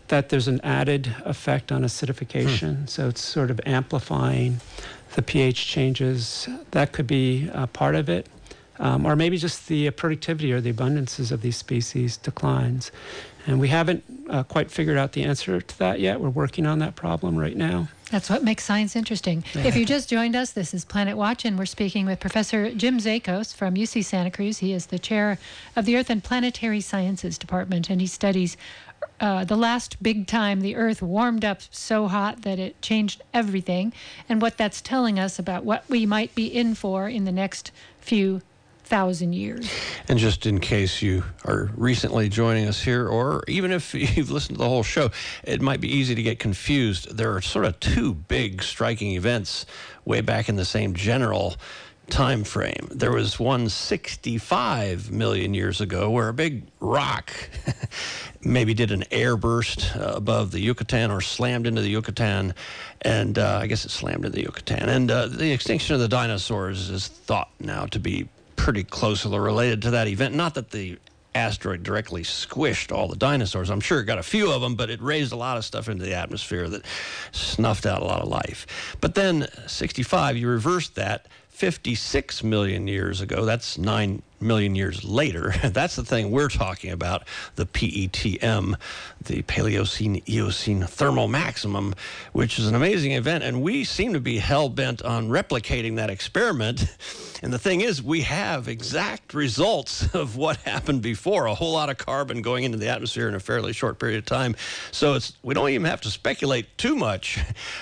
[0.09, 2.81] that there's an added effect on acidification.
[2.81, 2.87] Hmm.
[2.87, 4.61] So it's sort of amplifying
[5.14, 6.48] the pH changes.
[6.72, 8.27] That could be part of it
[8.79, 12.91] um, or maybe just the productivity or the abundances of these species declines.
[13.47, 16.21] And we haven't uh, quite figured out the answer to that yet.
[16.21, 17.89] We're working on that problem right now.
[18.11, 19.45] That's what makes science interesting.
[19.55, 22.99] If you just joined us, this is Planet Watch, and we're speaking with Professor Jim
[22.99, 24.59] Zachos from UC Santa Cruz.
[24.59, 25.39] He is the chair
[25.75, 28.57] of the Earth and Planetary Sciences Department, and he studies
[29.21, 33.93] uh, the last big time the Earth warmed up so hot that it changed everything,
[34.29, 37.73] and what that's telling us about what we might be in for in the next
[38.01, 38.43] few
[38.85, 39.70] thousand years.
[40.09, 44.59] And just in case you are recently joining us here, or even if you've listened
[44.59, 45.11] to the whole show,
[45.42, 47.16] it might be easy to get confused.
[47.16, 49.66] There are sort of two big striking events
[50.05, 51.57] way back in the same general
[52.11, 52.88] time frame.
[52.90, 57.33] There was one 65 million years ago where a big rock
[58.44, 62.55] maybe did an airburst uh, above the Yucatan or slammed into the Yucatan,
[63.03, 64.88] and uh, I guess it slammed into the Yucatan.
[64.88, 68.29] And uh, the extinction of the dinosaurs is thought now to be
[68.64, 70.35] pretty closely related to that event.
[70.35, 70.96] Not that the
[71.35, 73.68] asteroid directly squished all the dinosaurs.
[73.68, 75.87] I'm sure it got a few of them, but it raised a lot of stuff
[75.87, 76.83] into the atmosphere that
[77.31, 78.96] snuffed out a lot of life.
[79.03, 83.44] But then 65, you reversed that 56 million years ago.
[83.44, 85.55] That's 9 million years later.
[85.65, 87.27] That's the thing we're talking about
[87.57, 88.77] the PETM,
[89.25, 91.95] the Paleocene Eocene thermal maximum,
[92.33, 93.43] which is an amazing event.
[93.43, 96.87] And we seem to be hell bent on replicating that experiment.
[97.43, 101.91] And the thing is, we have exact results of what happened before a whole lot
[101.91, 104.57] of carbon going into the atmosphere in a fairly short period of time.
[104.93, 107.39] So it's we don't even have to speculate too much.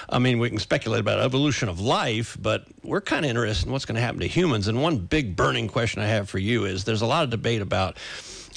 [0.08, 3.72] I mean, we can speculate about evolution of life, but we're kind of interested in
[3.72, 4.66] what's going to happen to humans.
[4.66, 7.62] And one big burning question I have for you is there's a lot of debate
[7.62, 7.96] about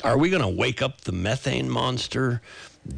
[0.03, 2.41] are we going to wake up the methane monster?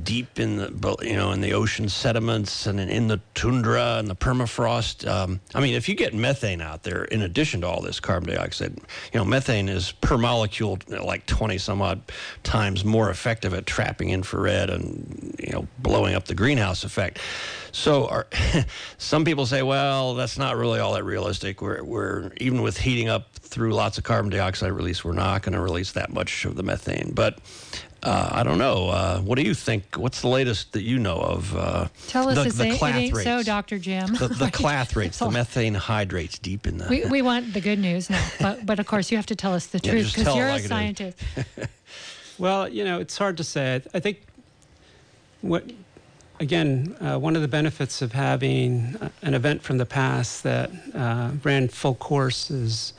[0.03, 4.15] Deep in the you know in the ocean sediments and in the tundra and the
[4.15, 5.07] permafrost.
[5.07, 8.35] Um, I mean, if you get methane out there, in addition to all this carbon
[8.35, 8.77] dioxide,
[9.13, 12.01] you know, methane is per molecule like 20 some odd
[12.43, 17.19] times more effective at trapping infrared and you know blowing up the greenhouse effect.
[17.71, 18.27] So, are,
[18.97, 21.61] some people say, well, that's not really all that realistic.
[21.61, 25.53] We're, we're even with heating up through lots of carbon dioxide release, we're not going
[25.53, 27.11] to release that much of the methane.
[27.13, 27.39] But
[28.07, 28.87] uh, I don't know.
[28.89, 29.95] Uh, what do you think?
[29.97, 31.55] What's the latest that you know of?
[31.55, 33.23] Uh, Tell us the, it's the it ain't rates.
[33.25, 33.77] so, Dr.
[33.79, 34.13] Jim.
[34.13, 36.87] The, the clathrates, the methane hydrates deep in the.
[36.87, 39.53] we, we want the good news now, but, but of course you have to tell
[39.53, 40.69] us the Yeah, truth because tell you're a like it is.
[40.69, 41.17] scientist.
[42.39, 43.81] Well, you know, it's hard to say.
[43.95, 44.19] I, think
[45.41, 45.63] what,
[46.39, 50.69] again, uh, one of the benefits of having uh, an event from the past that
[50.93, 52.93] uh, ran full course is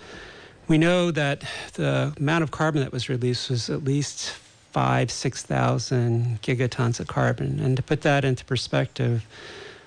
[0.66, 1.44] we know that
[1.74, 4.34] the amount of carbon that was released was at least
[4.78, 7.58] five, 6,000 gigatons of carbon.
[7.58, 9.26] And to put that into perspective,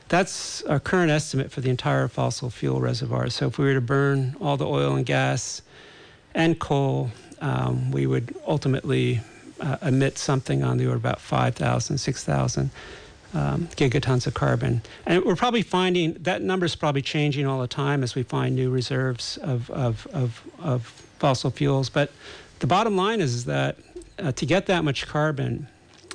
[0.09, 3.29] that's our current estimate for the entire fossil fuel reservoir.
[3.29, 5.61] So if we were to burn all the oil and gas
[6.35, 9.21] and coal, um, we would ultimately
[9.61, 12.69] uh, emit something on the order of about 5,000, 6,000
[13.33, 14.81] um, gigatons of carbon.
[15.05, 18.57] And we're probably finding that number is probably changing all the time as we find
[18.57, 20.83] new reserves of, of, of, of
[21.17, 21.89] fossil fuels.
[21.89, 22.11] But
[22.59, 23.77] the bottom line is, that
[24.19, 25.67] uh, to get that much carbon,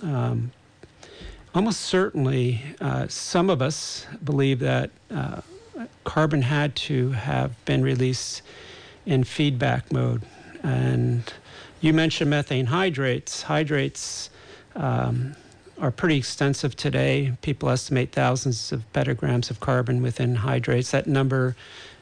[0.03, 0.53] um,
[1.55, 5.41] almost certainly uh, some of us believe that uh,
[6.05, 8.43] carbon had to have been released
[9.05, 10.23] in feedback mode.
[10.63, 11.33] And
[11.81, 13.43] you mentioned methane hydrates.
[13.43, 14.31] Hydrates
[14.75, 15.37] um,
[15.79, 17.33] are pretty extensive today.
[17.43, 20.91] People estimate thousands of petagrams of carbon within hydrates.
[20.91, 21.57] That number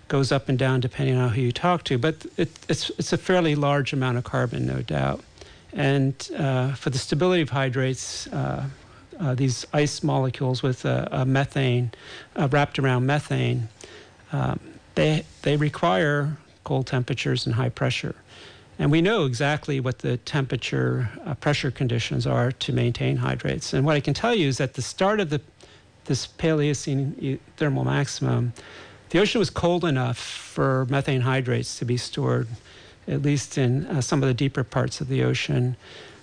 [0.09, 3.19] goes up and down depending on who you talk to, but it, it's, it's a
[3.19, 5.23] fairly large amount of carbon, no doubt.
[5.75, 8.65] And uh, for the stability of hydrates, uh,
[9.19, 11.93] uh, these ice molecules with a methane
[12.37, 13.69] wrapped around methane,
[14.33, 14.59] um,
[14.95, 18.15] they, they require cold temperatures and high pressure.
[18.79, 23.73] And we know exactly what the temperature uh, pressure conditions are to maintain hydrates.
[23.73, 25.41] And what I can tell you is at the start of the,
[26.07, 28.53] this Paleocene thermal maximum,
[29.11, 32.49] the ocean was cold enough for methane hydrates to be stored,
[33.09, 35.77] at least in uh, some of the deeper parts of the ocean.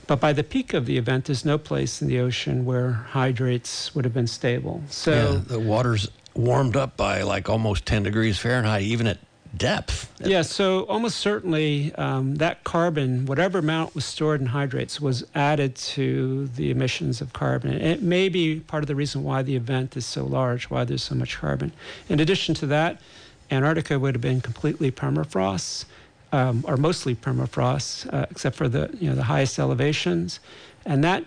[0.07, 3.95] But by the peak of the event, there's no place in the ocean where hydrates
[3.95, 4.83] would have been stable.
[4.89, 9.19] So yeah, the water's warmed up by like almost 10 degrees Fahrenheit, even at
[9.55, 10.11] depth.
[10.25, 15.75] Yeah, so almost certainly um, that carbon, whatever amount was stored in hydrates, was added
[15.75, 17.73] to the emissions of carbon.
[17.73, 20.83] And it may be part of the reason why the event is so large, why
[20.83, 21.73] there's so much carbon.
[22.07, 23.01] In addition to that,
[23.49, 25.85] Antarctica would have been completely permafrost,
[26.31, 30.39] um, or mostly permafrost, uh, except for the you know the highest elevations,
[30.85, 31.23] and that.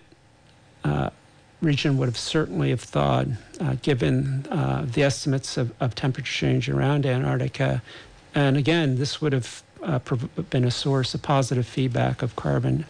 [0.84, 1.08] Uh,
[1.62, 6.68] region would have certainly have thawed, uh, given uh, the estimates of, of temperature change
[6.68, 7.80] around Antarctica
[8.34, 12.84] and again, this would have uh, prov- been a source of positive feedback of carbon.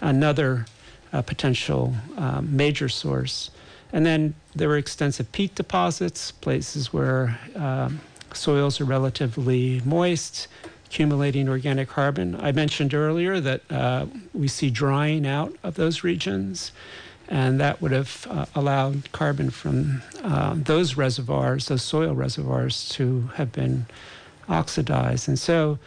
[0.00, 0.66] Another
[1.12, 3.50] uh, potential um, major source
[3.92, 8.00] And then there were extensive peat deposits, places where um,
[8.34, 10.48] soils are relatively moist,
[10.86, 12.36] accumulating organic carbon.
[12.40, 16.72] I mentioned earlier that uh, we see drying out of those regions,
[17.28, 23.30] and that would have uh, allowed carbon from uh, those reservoirs, those soil reservoirs, to
[23.34, 23.86] have been
[24.48, 25.28] oxidized.
[25.28, 25.78] And so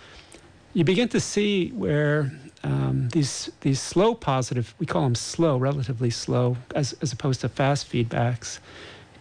[0.74, 2.32] you begin to see where
[2.64, 7.50] um, these these slow positive, we call them slow, relatively slow, as, as opposed to
[7.50, 8.60] fast feedbacks,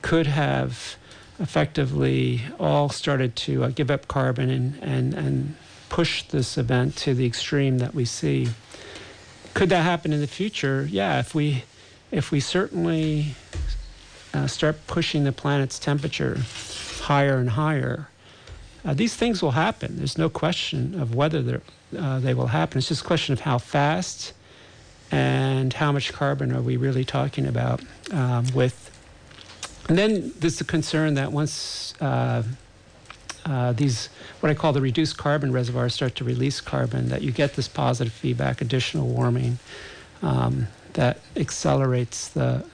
[0.03, 0.97] could have
[1.39, 5.55] effectively all started to uh, give up carbon and, and, and
[5.89, 8.49] push this event to the extreme that we see.
[9.55, 10.87] Could that happen in the future?
[10.91, 11.65] Yeah, if we
[12.11, 13.35] if we certainly
[14.33, 16.39] uh, start pushing the planet's temperature
[17.01, 18.09] higher and higher,
[18.85, 19.97] uh, these things will happen.
[19.97, 21.63] There's no question of whether
[21.97, 22.79] uh, they will happen.
[22.79, 24.33] It's just a question of how fast
[25.11, 27.81] and how much carbon are we really talking about
[28.13, 28.85] um, with.
[29.89, 31.95] And then there's the concern that once
[33.45, 34.09] uh, these,
[34.41, 37.69] what I call the reduced carbon reservoirs, start to release carbon, that you get this
[37.69, 39.59] positive feedback, additional warming
[40.23, 42.65] um, that accelerates the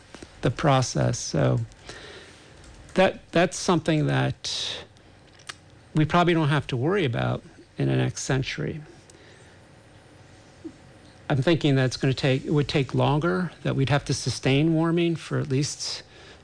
[0.45, 1.19] the process.
[1.19, 1.61] So
[2.95, 4.85] that that's something that
[5.95, 7.43] we probably don't have to worry about
[7.79, 8.81] in the next century.
[11.29, 14.75] I'm thinking that's going to take it would take longer that we'd have to sustain
[14.75, 16.03] warming for at least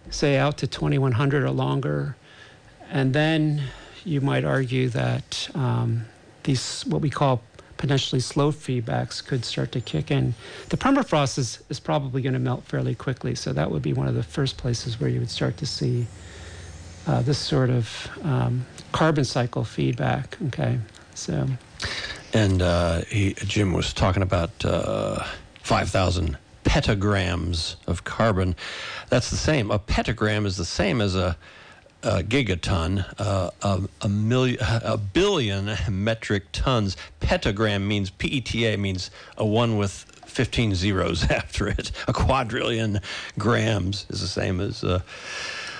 [0.08, 2.16] say out to 2100 or longer
[2.90, 3.64] and then
[4.04, 6.04] you might argue that um,
[6.44, 7.42] these, what we call
[7.76, 10.34] potentially slow feedbacks, could start to kick in.
[10.68, 14.06] The permafrost is, is probably going to melt fairly quickly, so that would be one
[14.06, 16.06] of the first places where you would start to see
[17.06, 20.36] uh, this sort of um, carbon cycle feedback.
[20.48, 20.78] Okay,
[21.14, 21.46] so.
[22.34, 25.24] And uh, he, Jim was talking about uh,
[25.62, 28.54] 5,000 petagrams of carbon.
[29.08, 29.70] That's the same.
[29.70, 31.36] A petagram is the same as a
[32.02, 36.96] a gigaton, uh, a, a, million, a billion metric tons.
[37.20, 39.92] Petagram means PETA means a one with
[40.26, 41.90] 15 zeros after it.
[42.08, 43.00] A quadrillion
[43.38, 45.00] grams is the same as uh,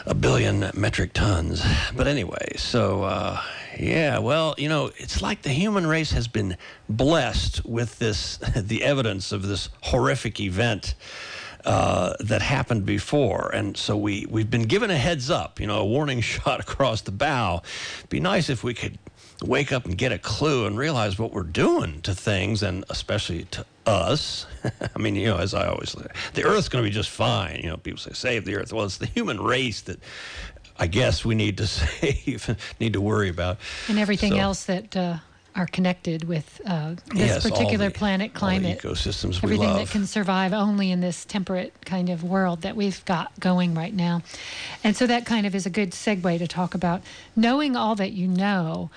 [0.06, 1.64] a billion metric tons.
[1.96, 3.42] But anyway, so uh,
[3.78, 6.56] yeah, well, you know, it's like the human race has been
[6.88, 10.94] blessed with this, the evidence of this horrific event
[11.64, 13.50] uh, that happened before.
[13.54, 17.02] And so we, we've been given a heads up, you know, a warning shot across
[17.02, 17.62] the bow.
[18.08, 18.98] Be nice if we could
[19.42, 23.44] wake up and get a clue and realize what we're doing to things and especially
[23.44, 24.46] to us.
[24.94, 27.60] I mean, you know, as I always say, the earth's going to be just fine.
[27.62, 28.72] You know, people say, save the earth.
[28.72, 29.98] Well, it's the human race that
[30.78, 33.58] I guess we need to save, need to worry about.
[33.88, 35.18] And everything so, else that uh,
[35.56, 38.78] are connected with uh, this yes, particular the, planet climate.
[38.78, 43.38] ecosystems everything that can survive only in this temperate kind of world that we've got
[43.40, 44.22] going right now.
[44.84, 47.02] And so that kind of is a good segue to talk about
[47.34, 48.90] knowing all that you know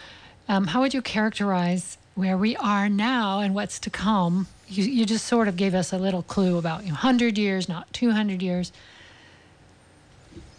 [0.47, 4.47] um, how would you characterize where we are now and what's to come?
[4.67, 7.69] You, you just sort of gave us a little clue about you know, 100 years
[7.69, 8.71] not 200 years.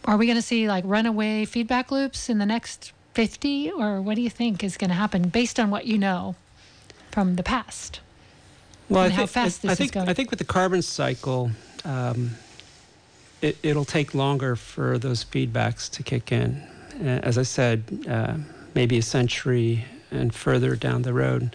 [0.04, 4.16] Are we going to see like runaway feedback loops in the next 50 or what
[4.16, 6.34] do you think is going to happen based on what you know
[7.10, 8.00] from the past?
[8.88, 10.08] Well, and I how fast this I think, is going.
[10.08, 11.50] I think with the carbon cycle,
[11.84, 12.32] um,
[13.40, 16.62] it, will take longer for those feedbacks to kick in.
[17.00, 18.34] As I said, uh,
[18.74, 21.54] maybe a century and further down the road.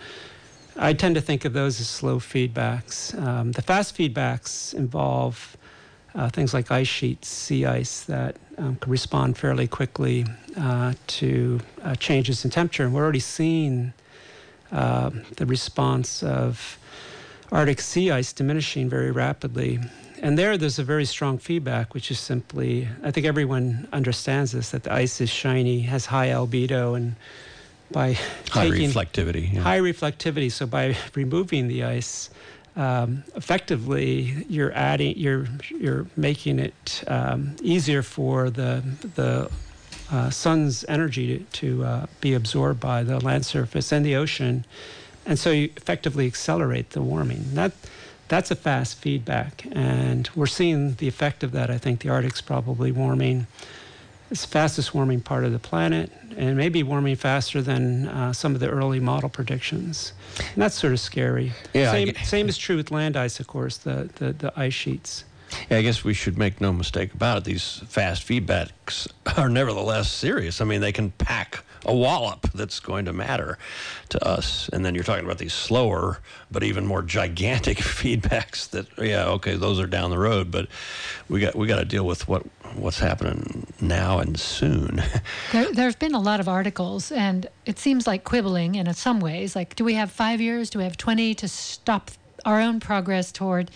[0.77, 3.19] I tend to think of those as slow feedbacks.
[3.21, 5.57] Um, the fast feedbacks involve
[6.15, 10.25] uh, things like ice sheets, sea ice that um, can respond fairly quickly
[10.57, 12.83] uh, to uh, changes in temperature.
[12.83, 13.93] And we're already seeing
[14.71, 16.77] uh, the response of
[17.51, 19.79] Arctic sea ice diminishing very rapidly.
[20.21, 24.71] And there, there's a very strong feedback, which is simply, I think everyone understands this,
[24.71, 27.15] that the ice is shiny, has high albedo, and
[27.91, 28.13] by
[28.49, 29.53] high reflectivity.
[29.53, 29.61] Yeah.
[29.61, 30.51] High reflectivity.
[30.51, 32.29] So by removing the ice,
[32.79, 38.81] um, effectively you're adding you're you're making it um, easier for the
[39.15, 39.51] the
[40.11, 44.65] uh, sun's energy to, to uh, be absorbed by the land surface and the ocean,
[45.25, 47.43] and so you effectively accelerate the warming.
[47.53, 47.73] That
[48.29, 51.69] that's a fast feedback, and we're seeing the effect of that.
[51.69, 53.45] I think the Arctic's probably warming
[54.31, 58.53] it's the fastest warming part of the planet and maybe warming faster than uh, some
[58.53, 60.13] of the early model predictions.
[60.37, 61.51] And that's sort of scary.
[61.73, 65.25] Yeah, same, same is true with land ice, of course, the, the, the ice sheets.
[65.69, 67.43] Yeah, I guess we should make no mistake about it.
[67.45, 69.07] These fast feedbacks
[69.37, 70.61] are nevertheless serious.
[70.61, 73.57] I mean, they can pack a wallop that's going to matter
[74.09, 74.69] to us.
[74.73, 76.19] And then you're talking about these slower,
[76.51, 80.67] but even more gigantic feedbacks that, yeah, okay, those are down the road, but
[81.29, 82.43] we got we got to deal with what
[82.75, 85.01] what's happening now and soon.
[85.51, 89.19] there, there have been a lot of articles, and it seems like quibbling in some
[89.19, 89.55] ways.
[89.55, 90.69] Like, do we have five years?
[90.69, 92.11] Do we have 20 to stop
[92.45, 93.71] our own progress toward,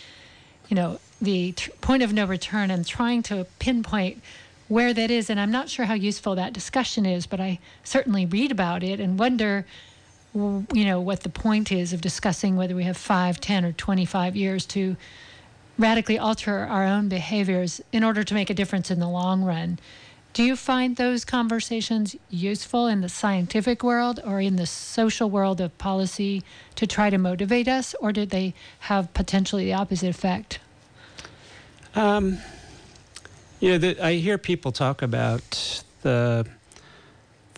[0.67, 4.21] you know, the t- point of no return and trying to pinpoint
[4.67, 5.29] where that is.
[5.29, 8.99] And I'm not sure how useful that discussion is, but I certainly read about it
[8.99, 9.65] and wonder,
[10.33, 14.35] you know, what the point is of discussing whether we have five, ten, or 25
[14.35, 14.95] years to
[15.77, 19.79] radically alter our own behaviors in order to make a difference in the long run.
[20.33, 25.61] Do you find those conversations useful in the scientific world or in the social world
[25.61, 26.43] of policy
[26.75, 30.59] to try to motivate us, or did they have potentially the opposite effect?
[31.93, 32.39] Um,
[33.63, 36.45] you know, the, I hear people talk about the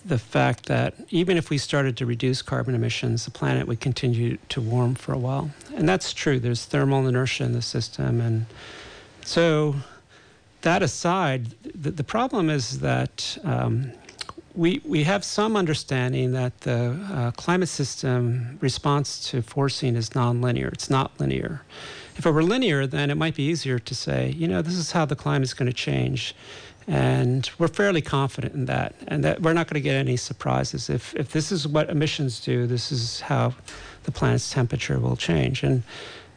[0.05, 4.37] the fact that even if we started to reduce carbon emissions, the planet would continue
[4.49, 6.39] to warm for a while, and that's true.
[6.39, 8.45] There's thermal inertia in the system, and
[9.23, 9.77] so
[10.61, 13.39] that aside, the, the problem is that.
[13.43, 13.91] Um,
[14.57, 20.71] we, we have some understanding that the uh, climate system response to forcing is nonlinear.
[20.71, 21.61] It's not linear.
[22.15, 24.91] If it were linear, then it might be easier to say, you know, this is
[24.91, 26.35] how the climate is going to change.
[26.87, 30.89] And we're fairly confident in that, and that we're not going to get any surprises.
[30.89, 33.55] If, if this is what emissions do, this is how
[34.03, 35.63] the planet's temperature will change.
[35.63, 35.83] And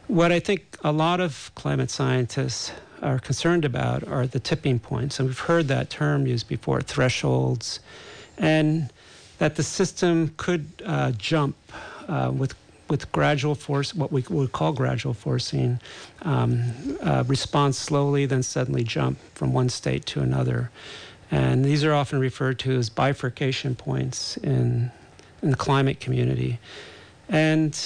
[0.07, 2.71] what I think a lot of climate scientists
[3.01, 5.19] are concerned about are the tipping points.
[5.19, 7.79] And we've heard that term used before thresholds,
[8.37, 8.91] and
[9.37, 11.55] that the system could uh, jump
[12.07, 12.55] uh, with
[12.89, 15.79] with gradual force, what we would call gradual forcing,
[16.23, 20.71] um, uh, respond slowly, then suddenly jump from one state to another.
[21.31, 24.91] And these are often referred to as bifurcation points in,
[25.43, 26.59] in the climate community.
[27.27, 27.79] And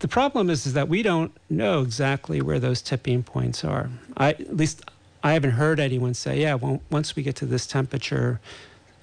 [0.00, 3.90] the problem is, is that we don't know exactly where those tipping points are.
[4.16, 4.82] I, at least
[5.22, 8.40] I haven't heard anyone say, yeah, well, once we get to this temperature,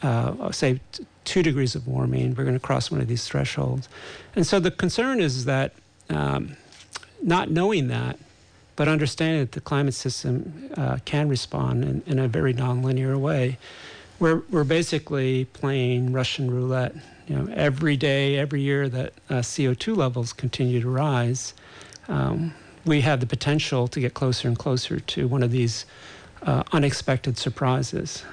[0.01, 0.81] uh, say
[1.25, 3.89] two degrees of warming, we're going to cross one of these thresholds.
[4.35, 5.73] And so the concern is that
[6.09, 6.55] um,
[7.21, 8.17] not knowing that,
[8.75, 13.57] but understanding that the climate system uh, can respond in, in, a very nonlinear way,
[14.19, 16.93] we're, we're basically playing Russian roulette.
[17.27, 21.53] You know, every day, every year that uh, CO2 levels continue to rise,
[22.07, 22.53] um,
[22.85, 25.85] we have the potential to get closer and closer to one of these
[26.43, 28.23] uh, unexpected surprises.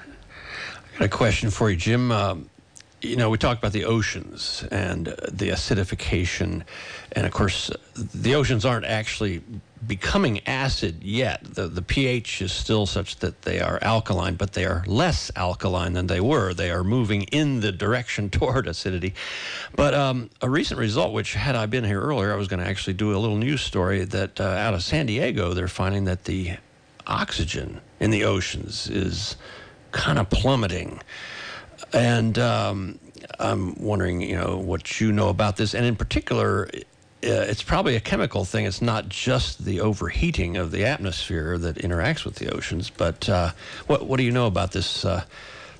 [0.95, 2.13] I got a question for you, Jim.
[2.13, 2.51] Um,
[3.03, 6.63] you know, we talked about the oceans and the acidification,
[7.13, 9.43] and of course, the oceans aren't actually
[9.85, 11.43] becoming acid yet.
[11.43, 15.95] The, the pH is still such that they are alkaline, but they are less alkaline
[15.95, 16.55] than they were.
[16.55, 19.15] They are moving in the direction toward acidity.
[19.75, 22.69] But um, a recent result, which had I been here earlier, I was going to
[22.69, 26.25] actually do a little news story that uh, out of San Diego, they're finding that
[26.25, 26.57] the
[27.07, 29.37] oxygen in the oceans is
[29.91, 31.01] kind of plummeting.
[31.93, 32.99] And um,
[33.39, 36.81] I'm wondering, you know, what you know about this, and in particular, uh,
[37.23, 38.65] it's probably a chemical thing.
[38.65, 43.51] It's not just the overheating of the atmosphere that interacts with the oceans, but uh,
[43.87, 45.05] what what do you know about this?
[45.05, 45.25] Uh,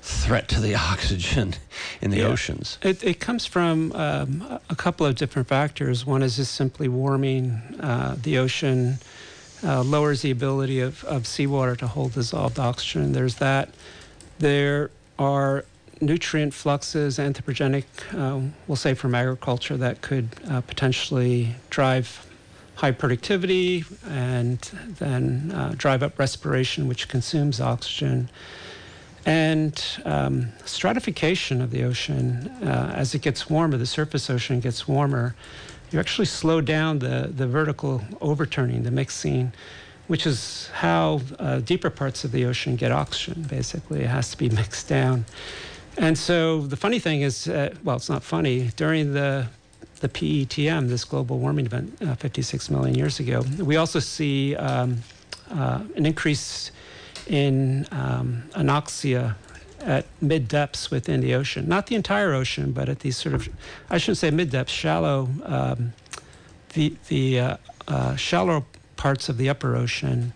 [0.03, 1.55] threat to the oxygen
[2.01, 2.25] in the yeah.
[2.25, 2.77] oceans?
[2.81, 6.05] It, it, comes from um, a couple of different factors.
[6.05, 8.97] One is just simply warming uh, the ocean,
[9.63, 13.13] uh, lowers the ability of, of seawater to hold dissolved oxygen.
[13.13, 13.69] There's that.
[14.39, 15.63] There are
[16.05, 22.25] nutrient fluxes, anthropogenic, uh, we'll say from agriculture, that could uh, potentially drive
[22.75, 24.59] high productivity and
[24.99, 28.29] then uh, drive up respiration, which consumes oxygen.
[29.25, 34.87] And um, stratification of the ocean, uh, as it gets warmer, the surface ocean gets
[34.87, 35.35] warmer,
[35.91, 39.53] you actually slow down the, the vertical overturning, the mixing,
[40.07, 44.01] which is how uh, deeper parts of the ocean get oxygen, basically.
[44.01, 45.25] It has to be mixed down.
[45.97, 48.71] And so the funny thing is, uh, well, it's not funny.
[48.75, 49.47] During the
[49.99, 54.97] the PETM, this global warming event, uh, 56 million years ago, we also see um,
[55.49, 56.71] uh, an increase
[57.27, 59.35] in um, anoxia
[59.79, 61.69] at mid depths within the ocean.
[61.69, 63.47] Not the entire ocean, but at these sort of,
[63.89, 65.93] I shouldn't say mid depths, shallow, um,
[66.73, 68.65] the the uh, uh, shallow
[68.97, 70.33] parts of the upper ocean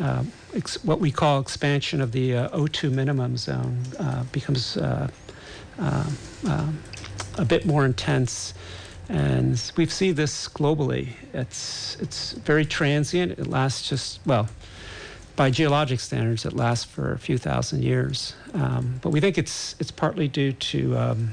[0.00, 0.24] uh,
[0.54, 5.08] ex- what we call expansion of the uh, O2 minimum zone uh, becomes uh,
[7.36, 8.54] a bit more intense.
[9.08, 11.10] And we see this globally.
[11.32, 13.32] It's, it's very transient.
[13.32, 14.48] It lasts just, well,
[15.36, 18.34] by geologic standards, it lasts for a few thousand years.
[18.54, 21.30] Um, but we think it's, it's partly due to um,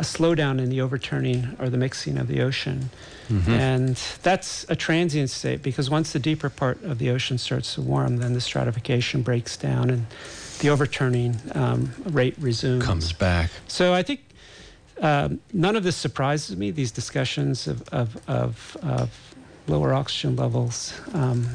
[0.00, 2.88] a slowdown in the overturning or the mixing of the ocean.
[3.28, 3.50] Mm-hmm.
[3.50, 7.82] And that's a transient state because once the deeper part of the ocean starts to
[7.82, 10.06] warm, then the stratification breaks down and
[10.60, 12.82] the overturning um, rate resumes.
[12.82, 13.50] Comes back.
[13.68, 14.20] So I think
[15.02, 19.34] um, none of this surprises me, these discussions of, of, of, of
[19.66, 21.46] lower oxygen levels um,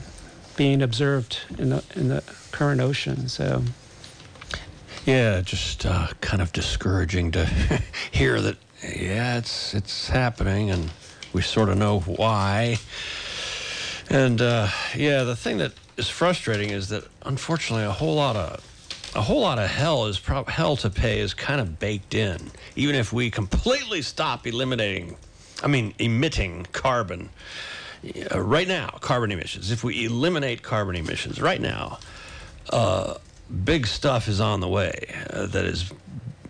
[0.55, 3.27] being observed in the, in the current ocean.
[3.27, 3.63] So.
[5.05, 7.45] Yeah, just uh, kind of discouraging to
[8.11, 8.57] hear that.
[8.83, 10.91] Yeah, it's it's happening, and
[11.31, 12.77] we sort of know why.
[14.09, 19.11] And uh, yeah, the thing that is frustrating is that unfortunately a whole lot of
[19.15, 22.51] a whole lot of hell is pro- hell to pay is kind of baked in.
[22.75, 25.17] Even if we completely stop eliminating,
[25.63, 27.29] I mean, emitting carbon
[28.31, 29.71] uh, right now, carbon emissions.
[29.71, 31.99] If we eliminate carbon emissions right now,
[32.71, 33.15] uh,
[33.63, 35.91] big stuff is on the way uh, that is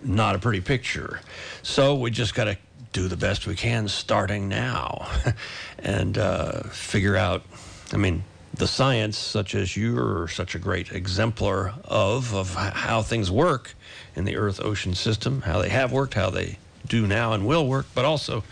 [0.03, 1.19] not a pretty picture.
[1.63, 2.57] So we just got to
[2.93, 5.07] do the best we can starting now
[5.79, 7.43] and uh, figure out.
[7.91, 8.23] I mean,
[8.53, 13.75] the science, such as you're such a great exemplar of, of how things work
[14.15, 17.67] in the Earth ocean system, how they have worked, how they do now and will
[17.67, 18.43] work, but also,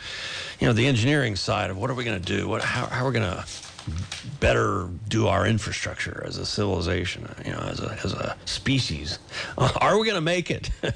[0.60, 2.48] you know, the engineering side of what are we going to do?
[2.48, 3.46] What, how, how are we going to
[4.40, 9.20] better do our infrastructure as a civilization, you know, as a, as a species?
[9.58, 10.70] Are we going to make it?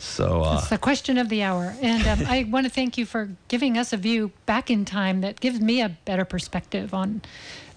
[0.00, 3.06] So uh, it's the question of the hour, and um, I want to thank you
[3.06, 7.22] for giving us a view back in time that gives me a better perspective on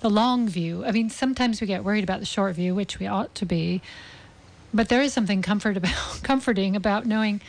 [0.02, 0.84] the long view.
[0.84, 3.82] I mean, sometimes we get worried about the short view, which we ought to be,
[4.74, 7.40] but there is something comfort about comforting about knowing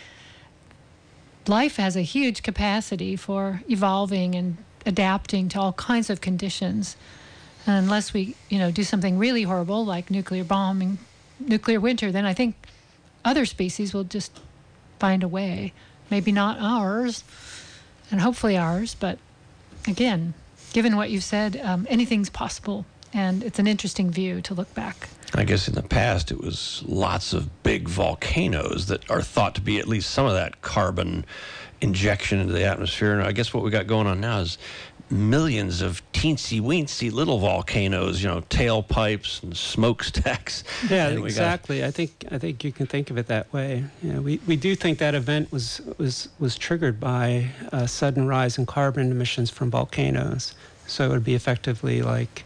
[1.48, 6.96] life has a huge capacity for evolving and adapting to all kinds of conditions.
[7.66, 10.98] And unless we, you know, do something really horrible like nuclear bombing,
[11.40, 12.54] nuclear winter, then I think
[13.24, 14.40] other species will just
[14.98, 15.72] find a way.
[16.10, 17.24] Maybe not ours,
[18.10, 19.18] and hopefully ours, but
[19.88, 20.34] again,
[20.72, 22.84] given what you've said, um, anything's possible.
[23.12, 25.08] And it's an interesting view to look back.
[25.34, 29.60] I guess in the past it was lots of big volcanoes that are thought to
[29.60, 31.24] be at least some of that carbon
[31.84, 33.12] injection into the atmosphere.
[33.12, 34.58] And I guess what we got going on now is
[35.10, 40.64] millions of teensy weensy little volcanoes, you know, tailpipes and smokestacks.
[40.90, 41.80] Yeah, exactly.
[41.80, 41.86] Got...
[41.86, 43.84] I think I think you can think of it that way.
[44.02, 48.26] You know, we, we do think that event was was was triggered by a sudden
[48.26, 50.54] rise in carbon emissions from volcanoes.
[50.86, 52.44] So it would be effectively like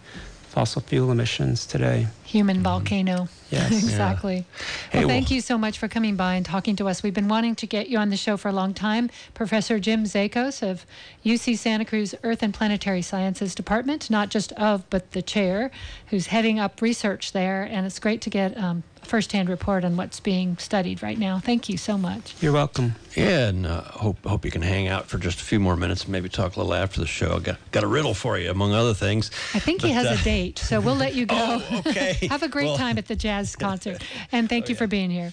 [0.58, 2.08] fossil fuel emissions today.
[2.24, 2.64] Human mm-hmm.
[2.64, 3.28] volcano.
[3.48, 3.70] Yes.
[3.84, 4.34] exactly.
[4.34, 4.42] Yeah.
[4.42, 7.00] Well, hey, thank well, you so much for coming by and talking to us.
[7.00, 9.08] We've been wanting to get you on the show for a long time.
[9.34, 10.84] Professor Jim Zachos of
[11.24, 15.70] UC Santa Cruz Earth and Planetary Sciences Department, not just of, but the chair,
[16.08, 17.62] who's heading up research there.
[17.62, 21.38] And it's great to get um, firsthand report on what's being studied right now.
[21.38, 22.34] Thank you so much.
[22.40, 22.94] You're welcome.
[23.16, 26.04] Yeah, and uh, hope hope you can hang out for just a few more minutes,
[26.04, 27.36] And maybe talk a little after the show.
[27.36, 29.30] I got got a riddle for you, among other things.
[29.54, 31.36] I think but, he has uh, a date, so we'll let you go.
[31.70, 32.18] oh, okay.
[32.30, 34.78] Have a great well, time at the jazz concert, and thank oh, you yeah.
[34.78, 35.32] for being here.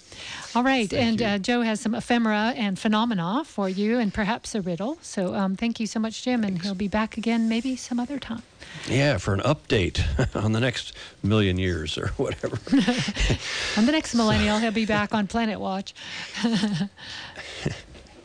[0.56, 4.56] All right, thank and uh, Joe has some ephemera and phenomena for you, and perhaps
[4.56, 4.98] a riddle.
[5.02, 8.20] So um, thank you so much, Jim, and he'll be back again maybe some other
[8.20, 8.44] time.
[8.88, 10.04] Yeah, for an update
[10.36, 12.58] on the next million years or whatever.
[13.78, 15.94] on the next millennial, he'll be back on Planet Watch.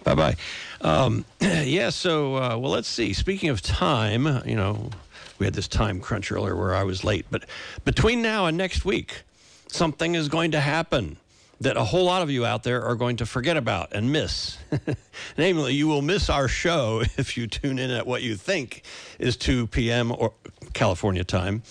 [0.05, 0.37] bye bye.
[0.81, 3.13] Um, yeah, so, uh, well, let's see.
[3.13, 4.91] Speaking of time, you know,
[5.39, 7.45] we had this time crunch earlier where I was late, but
[7.85, 9.23] between now and next week,
[9.69, 11.17] something is going to happen
[11.61, 14.59] that a whole lot of you out there are going to forget about and miss.
[15.39, 18.83] Namely, you will miss our show if you tune in at what you think
[19.19, 20.11] is 2 p.m.
[20.11, 20.33] or
[20.73, 21.63] California time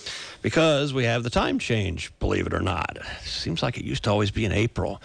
[0.42, 3.00] because we have the time change, believe it or not.
[3.24, 5.02] Seems like it used to always be in April.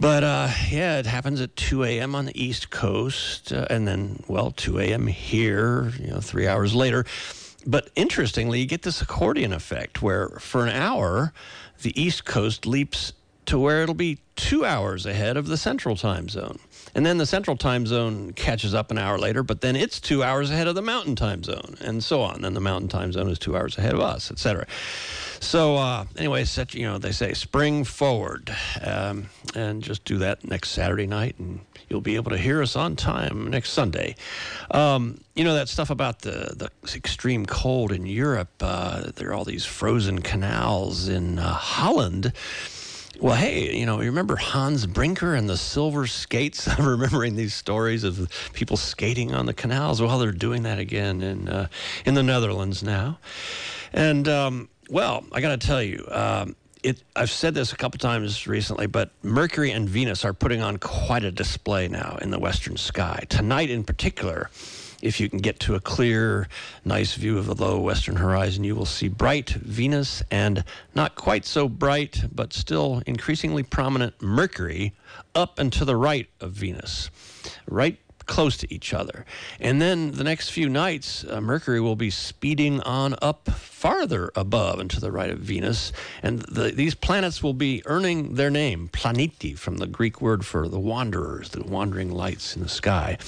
[0.00, 2.14] But uh, yeah, it happens at 2 a.m.
[2.14, 5.06] on the East Coast, uh, and then, well, 2 a.m.
[5.06, 7.04] here, you know, three hours later.
[7.64, 11.32] But interestingly, you get this accordion effect where for an hour,
[11.82, 13.12] the East Coast leaps
[13.46, 16.58] to where it'll be two hours ahead of the central time zone.
[16.94, 20.22] And then the central time zone catches up an hour later, but then it's two
[20.22, 22.42] hours ahead of the mountain time zone, and so on.
[22.42, 24.66] Then the mountain time zone is two hours ahead of us, etc.
[25.40, 30.70] So uh, anyway, you know they say spring forward, um, and just do that next
[30.70, 34.16] Saturday night, and you'll be able to hear us on time next Sunday.
[34.70, 38.50] Um, you know that stuff about the the extreme cold in Europe.
[38.60, 42.32] Uh, there are all these frozen canals in uh, Holland
[43.22, 46.66] well, hey, you know, you remember Hans Brinker and the silver skates?
[46.78, 50.02] I'm remembering these stories of people skating on the canals.
[50.02, 51.68] Well, they're doing that again in uh,
[52.04, 53.20] in the Netherlands now.
[53.92, 57.98] And um, well, I got to tell you, um, it, I've said this a couple
[58.00, 62.40] times recently, but Mercury and Venus are putting on quite a display now in the
[62.40, 63.24] western sky.
[63.28, 64.50] Tonight, in particular,
[65.02, 66.48] if you can get to a clear,
[66.84, 71.44] nice view of the low western horizon, you will see bright Venus and not quite
[71.44, 74.94] so bright, but still increasingly prominent Mercury
[75.34, 77.10] up and to the right of Venus.
[77.66, 79.24] Right close to each other.
[79.60, 84.78] And then the next few nights, uh, Mercury will be speeding on up farther above
[84.78, 85.92] and to the right of Venus.
[86.22, 90.68] And the, these planets will be earning their name, planeti, from the Greek word for
[90.68, 93.18] the wanderers, the wandering lights in the sky.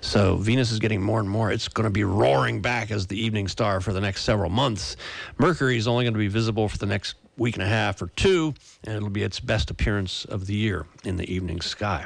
[0.00, 1.52] So Venus is getting more and more.
[1.52, 4.96] It's going to be roaring back as the evening star for the next several months.
[5.38, 8.08] Mercury is only going to be visible for the next week and a half or
[8.08, 12.04] two, and it'll be its best appearance of the year in the evening sky.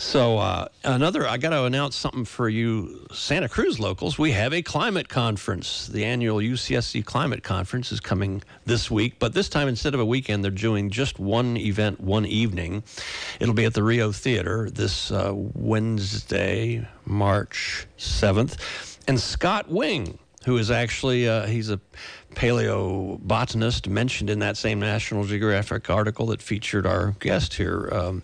[0.00, 4.18] So uh, another, I got to announce something for you Santa Cruz locals.
[4.18, 5.88] We have a climate conference.
[5.88, 10.04] The annual UCSC Climate Conference is coming this week, but this time instead of a
[10.06, 12.82] weekend, they're doing just one event, one evening.
[13.40, 18.56] It'll be at the Rio Theater this uh, Wednesday, March 7th.
[19.06, 21.78] And Scott Wing, who is actually, uh, he's a
[22.34, 28.22] paleobotanist mentioned in that same National Geographic article that featured our guest here, um,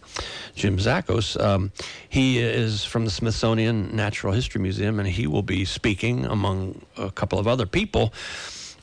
[0.54, 1.40] Jim Zachos.
[1.40, 1.72] Um,
[2.08, 7.10] he is from the Smithsonian Natural History Museum, and he will be speaking among a
[7.10, 8.12] couple of other people,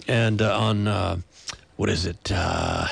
[0.08, 1.18] and uh, on uh,
[1.78, 2.32] what is it?
[2.32, 2.88] Uh,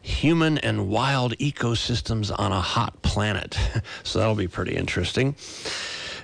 [0.00, 3.58] human and wild ecosystems on a hot planet.
[4.02, 5.36] so that'll be pretty interesting.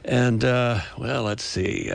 [0.04, 1.90] And uh, well, let's see.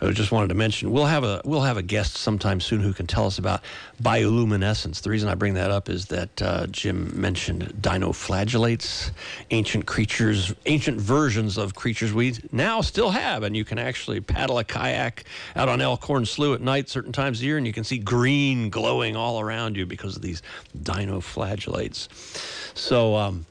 [0.00, 2.92] I just wanted to mention we'll have a we'll have a guest sometime soon who
[2.92, 3.62] can tell us about
[4.02, 5.00] bioluminescence.
[5.00, 9.10] The reason I bring that up is that uh, Jim mentioned dinoflagellates,
[9.50, 14.58] ancient creatures, ancient versions of creatures we now still have, and you can actually paddle
[14.58, 15.24] a kayak
[15.54, 18.68] out on Elkhorn Slough at night certain times of year, and you can see green
[18.68, 20.42] glowing all around you because of these
[20.78, 22.08] dinoflagellates.
[22.76, 23.16] So.
[23.16, 23.46] Um,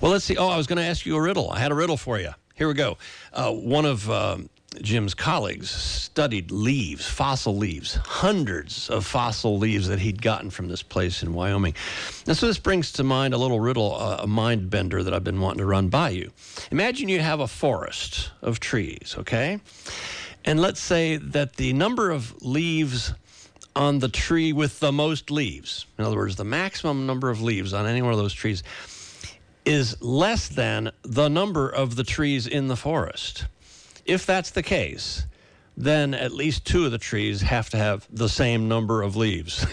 [0.00, 0.36] well, let's see.
[0.36, 1.50] Oh, I was going to ask you a riddle.
[1.50, 2.30] I had a riddle for you.
[2.54, 2.96] Here we go.
[3.32, 4.48] Uh, one of um,
[4.82, 10.82] Jim's colleagues studied leaves, fossil leaves, hundreds of fossil leaves that he'd gotten from this
[10.82, 11.74] place in Wyoming.
[12.26, 15.24] And so this brings to mind a little riddle, uh, a mind bender that I've
[15.24, 16.30] been wanting to run by you.
[16.70, 19.60] Imagine you have a forest of trees, okay?
[20.44, 23.12] And let's say that the number of leaves
[23.74, 27.72] on the tree with the most leaves, in other words, the maximum number of leaves
[27.72, 28.62] on any one of those trees,
[29.64, 33.46] is less than the number of the trees in the forest
[34.10, 35.24] if that's the case,
[35.76, 39.64] then at least two of the trees have to have the same number of leaves.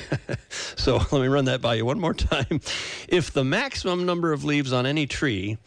[0.75, 2.61] so let me run that by you one more time.
[3.09, 5.57] If the maximum number of leaves on any tree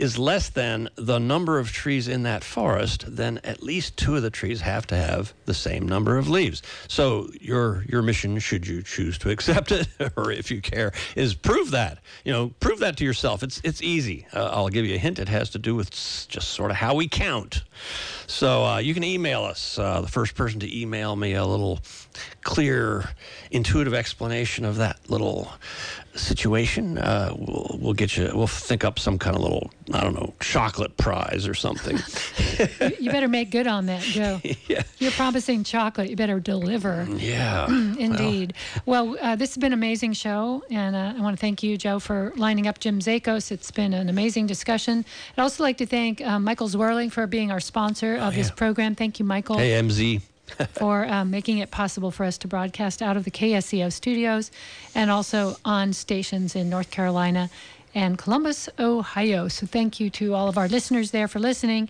[0.00, 4.22] is less than the number of trees in that forest, then at least two of
[4.22, 6.62] the trees have to have the same number of leaves.
[6.88, 11.34] So your your mission, should you choose to accept it, or if you care, is
[11.34, 11.98] prove that.
[12.24, 13.42] You know, prove that to yourself.
[13.42, 14.26] It's it's easy.
[14.32, 15.18] Uh, I'll give you a hint.
[15.18, 17.64] It has to do with just sort of how we count.
[18.26, 19.78] So uh, you can email us.
[19.78, 21.80] Uh, the first person to email me a little
[22.42, 23.10] clear,
[23.50, 25.52] intuitive explanation of that little
[26.14, 30.14] situation, uh, we'll, we'll get you, we'll think up some kind of little, I don't
[30.14, 31.98] know, chocolate prize or something.
[32.98, 34.40] you better make good on that, Joe.
[34.66, 34.82] yeah.
[34.98, 36.10] You're promising chocolate.
[36.10, 37.06] You better deliver.
[37.10, 37.66] Yeah.
[37.98, 38.54] Indeed.
[38.86, 40.62] Well, well uh, this has been an amazing show.
[40.70, 43.52] And uh, I want to thank you, Joe, for lining up Jim Zachos.
[43.52, 45.04] It's been an amazing discussion.
[45.36, 48.36] I'd also like to thank uh, Michael Zwerling for being our sponsor of oh, yeah.
[48.36, 48.94] this program.
[48.94, 49.58] Thank you, Michael.
[49.58, 50.20] Hey, MZ.
[50.72, 54.50] For um, making it possible for us to broadcast out of the KSCO studios
[54.94, 57.50] and also on stations in North Carolina
[57.94, 59.48] and Columbus, Ohio.
[59.48, 61.88] So thank you to all of our listeners there for listening.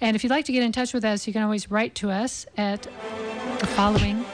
[0.00, 2.10] And if you'd like to get in touch with us, you can always write to
[2.10, 2.82] us at
[3.58, 4.24] the following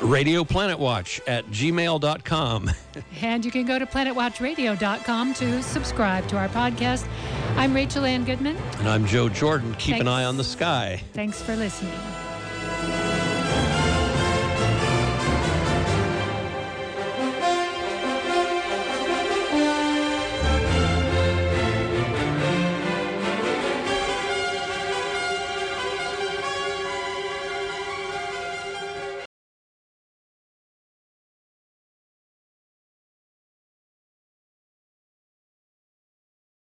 [0.00, 2.70] Radio Planet Watch at gmail.com.
[3.22, 7.06] and you can go to planetwatchradio.com to subscribe to our podcast.
[7.56, 8.56] I'm Rachel Ann Goodman.
[8.78, 9.74] And I'm Joe Jordan.
[9.74, 10.00] Keep Thanks.
[10.02, 11.02] an eye on the sky.
[11.12, 11.92] Thanks for listening.